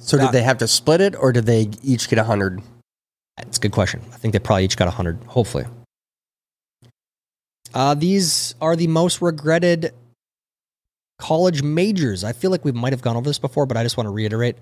[0.00, 2.62] So That- did they have to split it, or did they each get a hundred?
[3.38, 4.00] It's a good question.
[4.12, 5.64] I think they probably each got a 100, hopefully.
[7.72, 9.92] Uh, these are the most regretted
[11.18, 12.24] college majors.
[12.24, 14.12] I feel like we might have gone over this before, but I just want to
[14.12, 14.56] reiterate.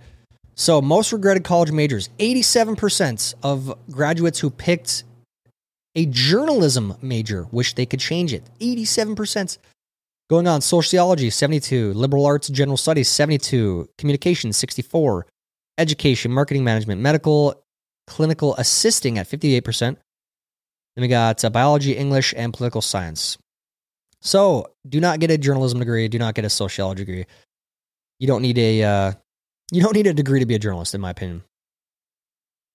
[0.55, 5.05] So, most regretted college majors 87% of graduates who picked
[5.95, 8.45] a journalism major wish they could change it.
[8.61, 9.59] 87%.
[10.29, 15.27] Going on, sociology 72, liberal arts general studies 72, communication 64,
[15.79, 17.63] education, marketing management, medical,
[18.07, 19.81] clinical assisting at 58%.
[19.81, 19.99] Then
[20.97, 23.39] we got uh, biology, English, and political science.
[24.27, 26.09] So do not get a journalism degree.
[26.09, 27.27] Do not get a sociology degree.
[28.19, 29.13] You don't need a uh,
[29.71, 31.45] you don't need a degree to be a journalist, in my opinion.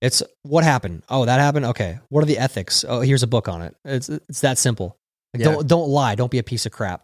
[0.02, 1.04] It's what happened.
[1.10, 1.66] Oh, that happened.
[1.66, 2.86] Okay, what are the ethics?
[2.88, 3.76] Oh, here's a book on it.
[3.84, 4.96] It's it's that simple.
[5.34, 5.52] Like, Yeah.
[5.52, 6.16] Don't don't lie.
[6.16, 7.04] Don't be a piece of crap.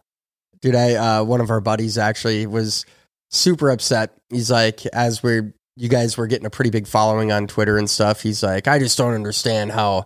[0.61, 2.85] Dude, I uh, one of our buddies actually was
[3.31, 4.13] super upset.
[4.29, 7.89] He's like, as we're you guys were getting a pretty big following on Twitter and
[7.89, 8.21] stuff.
[8.21, 10.05] He's like, I just don't understand how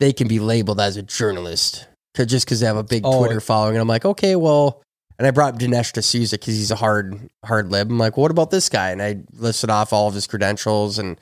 [0.00, 1.86] they can be labeled as a journalist
[2.24, 3.18] just because they have a big Oh.
[3.18, 3.74] Twitter following.
[3.74, 4.82] And I'm like, okay, well.
[5.18, 7.90] And I brought up Dinesh D'Souza because he's a hard hard lib.
[7.90, 8.90] I'm like, well, what about this guy?
[8.90, 11.20] And I listed off all of his credentials and.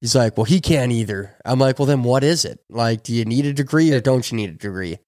[0.00, 1.34] He's like, well, he can't either.
[1.44, 2.60] I'm like, well, then what is it?
[2.70, 4.98] Like, do you need a degree or don't you need a degree?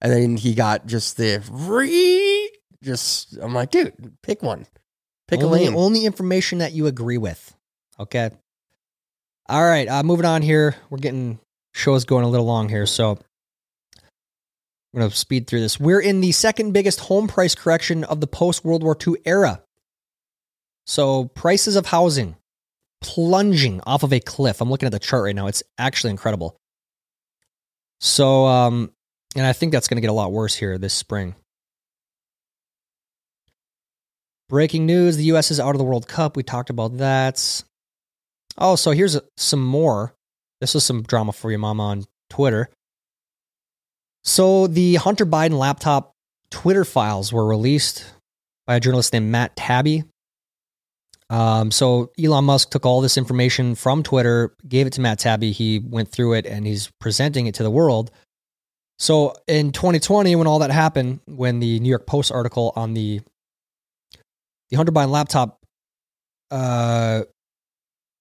[0.00, 2.50] And then he got just the re
[2.82, 4.66] just I'm like, dude, pick one.
[5.28, 5.76] Pick only, a lane.
[5.76, 7.54] Only information that you agree with.
[8.00, 8.30] Okay.
[9.48, 9.88] All right.
[9.88, 10.74] Uh, moving on here.
[10.90, 11.38] We're getting
[11.72, 13.18] shows going a little long here, so
[14.92, 15.80] I'm going to speed through this.
[15.80, 19.62] We're in the second biggest home price correction of the post World War II era.
[20.86, 22.36] So prices of housing
[23.02, 24.60] plunging off of a cliff.
[24.60, 25.48] I'm looking at the chart right now.
[25.48, 26.56] It's actually incredible.
[28.00, 28.92] So, um,
[29.36, 31.34] and I think that's going to get a lot worse here this spring.
[34.48, 35.50] Breaking news the U.S.
[35.50, 36.36] is out of the World Cup.
[36.36, 37.62] We talked about that.
[38.58, 40.14] Oh, so here's some more.
[40.60, 42.68] This is some drama for your mama on Twitter.
[44.24, 46.14] So the Hunter Biden laptop
[46.50, 48.04] Twitter files were released
[48.66, 50.04] by a journalist named Matt Taibbi.
[51.30, 55.52] Um, so Elon Musk took all this information from Twitter, gave it to Matt Taibbi.
[55.52, 58.10] He went through it and he's presenting it to the world.
[58.98, 63.20] So in 2020, when all that happened, when the New York Post article on the
[64.70, 65.58] the Hunter Biden laptop
[66.50, 67.22] uh,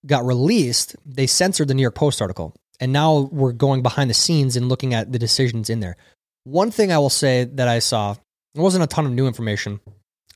[0.05, 2.55] got released, they censored the New York Post article.
[2.81, 5.95] And now we're going behind the scenes and looking at the decisions in there.
[6.43, 8.15] One thing I will say that I saw
[8.55, 9.79] There wasn't a ton of new information.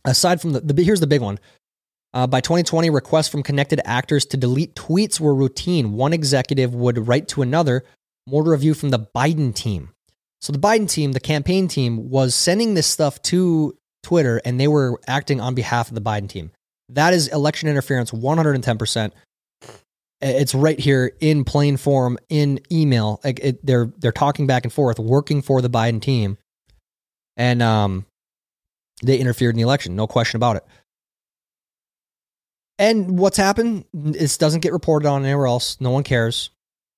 [0.05, 1.39] Aside from the, the here's the big one.
[2.13, 5.93] Uh, by 2020, requests from connected actors to delete tweets were routine.
[5.93, 7.83] One executive would write to another,
[8.25, 9.89] more review from the Biden team.
[10.39, 14.67] So the Biden team, the campaign team, was sending this stuff to Twitter and they
[14.67, 16.51] were acting on behalf of the Biden team.
[16.89, 19.11] That is election interference 110%.
[20.27, 23.19] It's right here in plain form in email.
[23.23, 26.39] Like it, they're they're talking back and forth, working for the Biden team,
[27.37, 28.07] and um,
[29.03, 29.95] they interfered in the election.
[29.95, 30.63] No question about it.
[32.79, 33.85] And what's happened?
[33.93, 35.79] This doesn't get reported on anywhere else.
[35.79, 36.49] No one cares.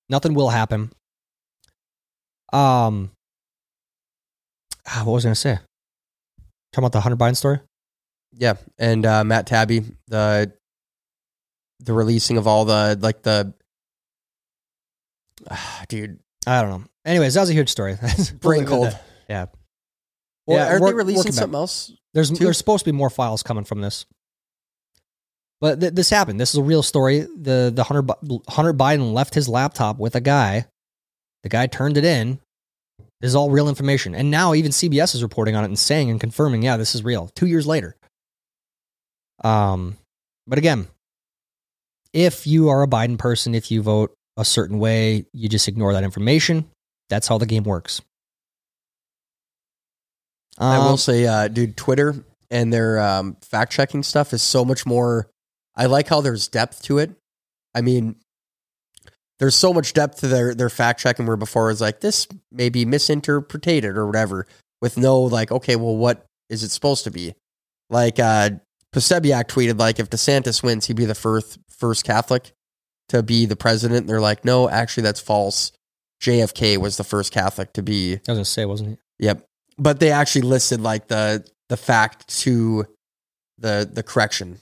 [0.10, 0.92] Nothing will happen.
[2.54, 3.12] Um,
[4.88, 5.60] ah, what was I going to say?
[6.72, 7.60] Talking about the Hunter Biden story.
[8.32, 10.54] Yeah, and uh, Matt Taibbi, the
[11.80, 13.54] the releasing of all the like the
[15.50, 16.88] ah, dude, I don't know.
[17.06, 17.98] Anyways, that was a huge story.
[18.40, 18.98] brain cold.
[19.30, 19.46] Yeah.
[20.46, 21.34] Well, Yeah, aren't they releasing back.
[21.34, 21.92] something else?
[22.14, 24.06] There's there's supposed to be more files coming from this,
[25.62, 26.40] but th- this happened.
[26.40, 27.20] This is a real story.
[27.20, 28.14] the the Hunter
[28.50, 30.66] Hunter Biden left his laptop with a guy.
[31.44, 32.40] The guy turned it in.
[33.22, 36.10] This is all real information, and now even CBS is reporting on it and saying
[36.10, 37.30] and confirming, yeah, this is real.
[37.36, 37.96] Two years later.
[39.44, 39.98] Um,
[40.46, 40.88] but again,
[42.14, 45.94] if you are a Biden person, if you vote a certain way, you just ignore
[45.94, 46.70] that information.
[47.10, 48.02] That's how the game works.
[50.58, 52.16] I Um, will say, uh, dude, Twitter
[52.50, 55.30] and their um, fact checking stuff is so much more.
[55.76, 57.12] I like how there's depth to it.
[57.76, 58.16] I mean,
[59.40, 62.28] there's so much depth to their their fact checking where before it was like this
[62.52, 64.48] may be misinterpreted or whatever,
[64.82, 67.36] with no like, okay, well, what is it supposed to be?
[67.90, 68.52] Like uh
[68.96, 72.52] Posobiec tweeted like if DeSantis wins, he'd be the first first Catholic
[73.10, 74.02] to be the president.
[74.02, 75.72] And they're like, no, actually that's false.
[76.22, 79.26] JFK was the first Catholic to be I was gonna say, wasn't he?
[79.26, 79.46] Yep.
[79.78, 82.86] But they actually listed like the the fact to
[83.58, 84.60] the the correction.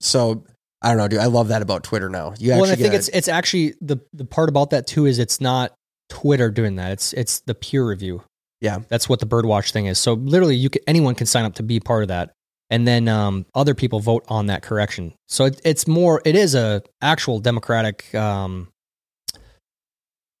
[0.00, 0.44] So
[0.82, 1.20] I don't know, dude.
[1.20, 2.34] I love that about Twitter now.
[2.38, 5.18] You well, I think get it's it's actually the the part about that too is
[5.18, 5.74] it's not
[6.08, 6.92] Twitter doing that.
[6.92, 8.22] It's it's the peer review.
[8.60, 8.78] Yeah.
[8.88, 9.98] that's what the birdwatch thing is.
[9.98, 12.32] So literally, you can anyone can sign up to be part of that,
[12.70, 15.14] and then um, other people vote on that correction.
[15.28, 18.68] So it, it's more it is a actual democratic um,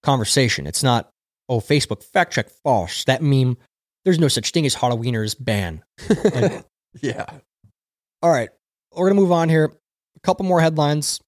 [0.02, 0.66] conversation.
[0.66, 1.10] It's not
[1.48, 3.56] oh Facebook fact check false that meme.
[4.04, 5.82] There's no such thing as Halloweeners ban.
[6.08, 6.64] Like,
[7.02, 7.26] yeah.
[8.22, 8.50] all right,
[8.92, 9.72] we're gonna move on here.
[10.16, 11.20] A couple more headlines,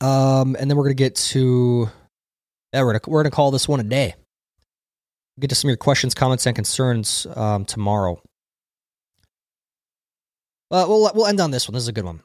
[0.00, 1.88] um, and then we're gonna get to.
[2.72, 4.14] Yeah, we're gonna we're gonna call this one a day.
[5.38, 8.20] Get to some of your questions, comments, and concerns um, tomorrow.
[10.74, 11.74] Uh, we'll we'll end on this one.
[11.74, 12.20] This is a good one.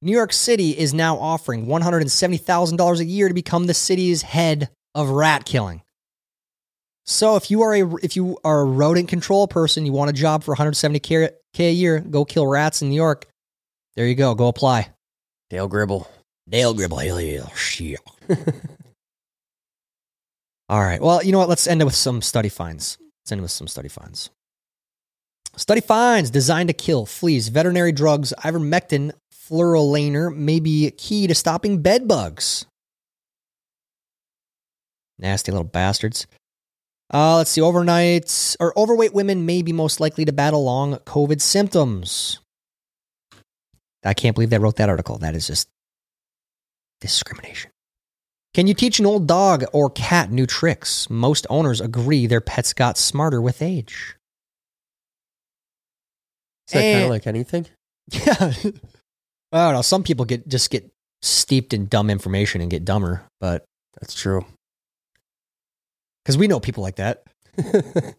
[0.00, 3.34] New York City is now offering one hundred and seventy thousand dollars a year to
[3.34, 5.82] become the city's head of rat killing.
[7.04, 10.14] So if you are a if you are a rodent control person, you want a
[10.14, 13.26] job for 170 k a year, go kill rats in New York.
[13.94, 14.34] There you go.
[14.34, 14.88] Go apply.
[15.50, 16.10] Dale Gribble.
[16.48, 18.00] Dale Gribble, shit.
[20.70, 21.02] All right.
[21.02, 21.50] Well, you know what?
[21.50, 22.96] Let's end it with some study finds.
[23.20, 24.30] Let's end it with some study finds.
[25.56, 31.82] Study finds designed to kill fleas, veterinary drugs, ivermectin, fluralaner may be key to stopping
[31.82, 32.66] bed bugs.
[35.18, 36.26] Nasty little bastards.
[37.12, 37.60] Uh, let's see.
[37.60, 42.40] Overnight or overweight women may be most likely to battle long COVID symptoms.
[44.04, 45.18] I can't believe they wrote that article.
[45.18, 45.68] That is just
[47.00, 47.70] discrimination.
[48.54, 51.08] Can you teach an old dog or cat new tricks?
[51.10, 54.16] Most owners agree their pets got smarter with age.
[56.68, 57.04] Is that kind Eh.
[57.04, 57.66] of like anything?
[58.12, 58.52] Yeah.
[59.52, 59.82] I don't know.
[59.82, 60.90] Some people get just get
[61.22, 63.64] steeped in dumb information and get dumber, but
[64.00, 64.44] That's true.
[66.24, 67.22] because we know people like that.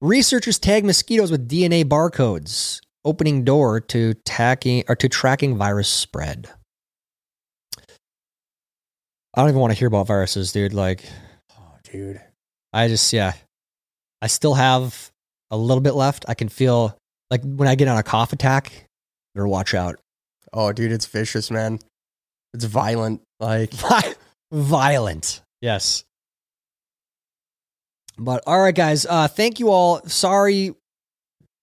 [0.00, 6.48] Researchers tag mosquitoes with DNA barcodes, opening door to tacking or to tracking virus spread.
[9.34, 10.72] I don't even want to hear about viruses, dude.
[10.74, 11.04] Like,
[11.58, 12.20] oh, dude.
[12.72, 13.32] I just, yeah,
[14.22, 15.10] I still have
[15.50, 16.24] a little bit left.
[16.28, 16.96] I can feel
[17.30, 18.86] like when I get on a cough attack,
[19.34, 20.00] better watch out.
[20.52, 21.78] Oh, dude, it's vicious, man.
[22.54, 23.22] It's violent.
[23.38, 23.72] Like,
[24.52, 25.42] Violent.
[25.60, 26.04] Yes.
[28.16, 29.06] But all right, guys.
[29.06, 30.00] Uh, thank you all.
[30.06, 30.74] Sorry,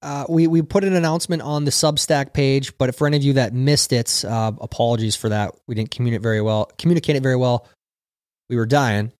[0.01, 3.34] uh, we we put an announcement on the Substack page, but for any of you
[3.34, 5.55] that missed it, uh, apologies for that.
[5.68, 6.72] We didn't communicate very well.
[6.78, 7.68] Communicate it very well.
[8.49, 9.11] We were dying.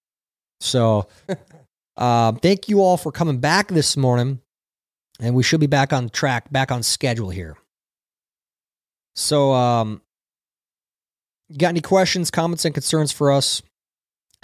[0.62, 1.08] So,
[1.98, 4.40] uh, thank you all for coming back this morning,
[5.20, 7.58] and we should be back on track, back on schedule here.
[9.16, 10.02] So, um,
[11.58, 13.62] got any questions, comments, and concerns for us?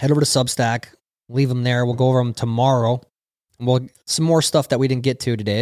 [0.00, 0.86] Head over to Substack,
[1.28, 1.84] leave them there.
[1.84, 3.00] We'll go over them tomorrow.
[3.60, 5.60] We'll some more stuff that we didn't get to today.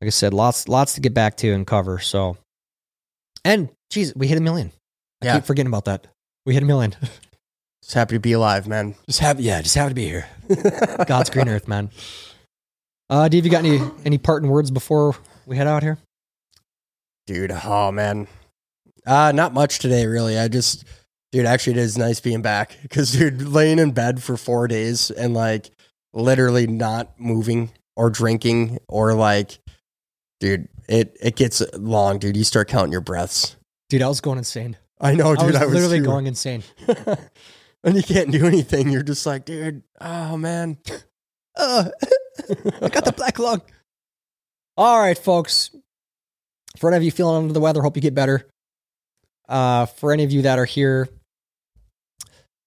[0.00, 1.98] Like I said, lots lots to get back to and cover.
[1.98, 2.38] So,
[3.44, 4.72] and geez, we hit a million.
[5.22, 5.34] I Yeah.
[5.36, 6.06] keep forgetting about that.
[6.46, 6.94] We hit a million.
[7.82, 8.94] Just happy to be alive, man.
[9.06, 10.26] Just happy, yeah, just happy to be here.
[11.06, 11.88] God's green earth, man.
[13.10, 15.98] Uh, Dave, you got any any parting words before we head out here?
[17.30, 17.52] dude.
[17.64, 18.26] Oh man,
[19.06, 20.36] uh, not much today, really.
[20.36, 20.84] I just,
[21.30, 25.10] dude, actually, it is nice being back because, dude, laying in bed for four days
[25.12, 25.70] and like
[26.12, 29.60] literally not moving or drinking or like,
[30.40, 32.36] dude, it it gets long, dude.
[32.36, 33.56] You start counting your breaths.
[33.88, 34.76] Dude, I was going insane.
[35.00, 35.46] I know, I dude.
[35.46, 36.04] was I was, literally too.
[36.04, 36.64] going insane.
[37.84, 38.90] and you can't do anything.
[38.90, 40.78] You're just like, dude, oh man.
[41.60, 41.90] Uh,
[42.80, 43.60] I got the black lung.
[44.76, 45.70] All right, folks.
[46.78, 48.48] For any of you feeling under the weather, hope you get better.
[49.48, 51.08] Uh, for any of you that are here,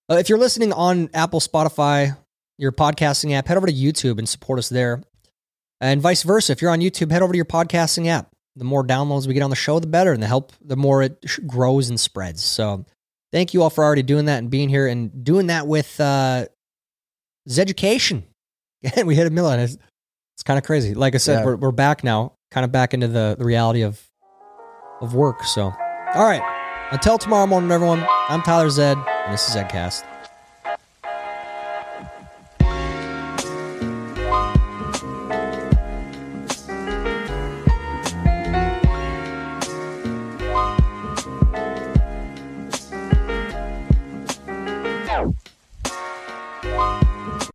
[0.10, 2.18] uh, if you're listening on Apple, Spotify,
[2.58, 5.02] your podcasting app, head over to YouTube and support us there.
[5.82, 8.30] And vice versa, if you're on YouTube, head over to your podcasting app.
[8.56, 11.02] The more downloads we get on the show, the better, and the help, the more
[11.02, 12.44] it grows and spreads.
[12.44, 12.86] So,
[13.32, 16.46] thank you all for already doing that and being here and doing that with uh,
[17.50, 18.24] Zeducation.
[18.96, 19.60] And we hit a million.
[19.60, 19.78] It's,
[20.36, 20.94] it's kind of crazy.
[20.94, 21.46] Like I said, Yeah.
[21.46, 24.02] we're, we're back now, kind of back into the, the reality of
[25.02, 25.44] of work.
[25.44, 26.42] So, all right.
[26.92, 28.06] Until tomorrow morning, everyone.
[28.30, 30.04] I'm Tyler Zed, and this is Zedcast.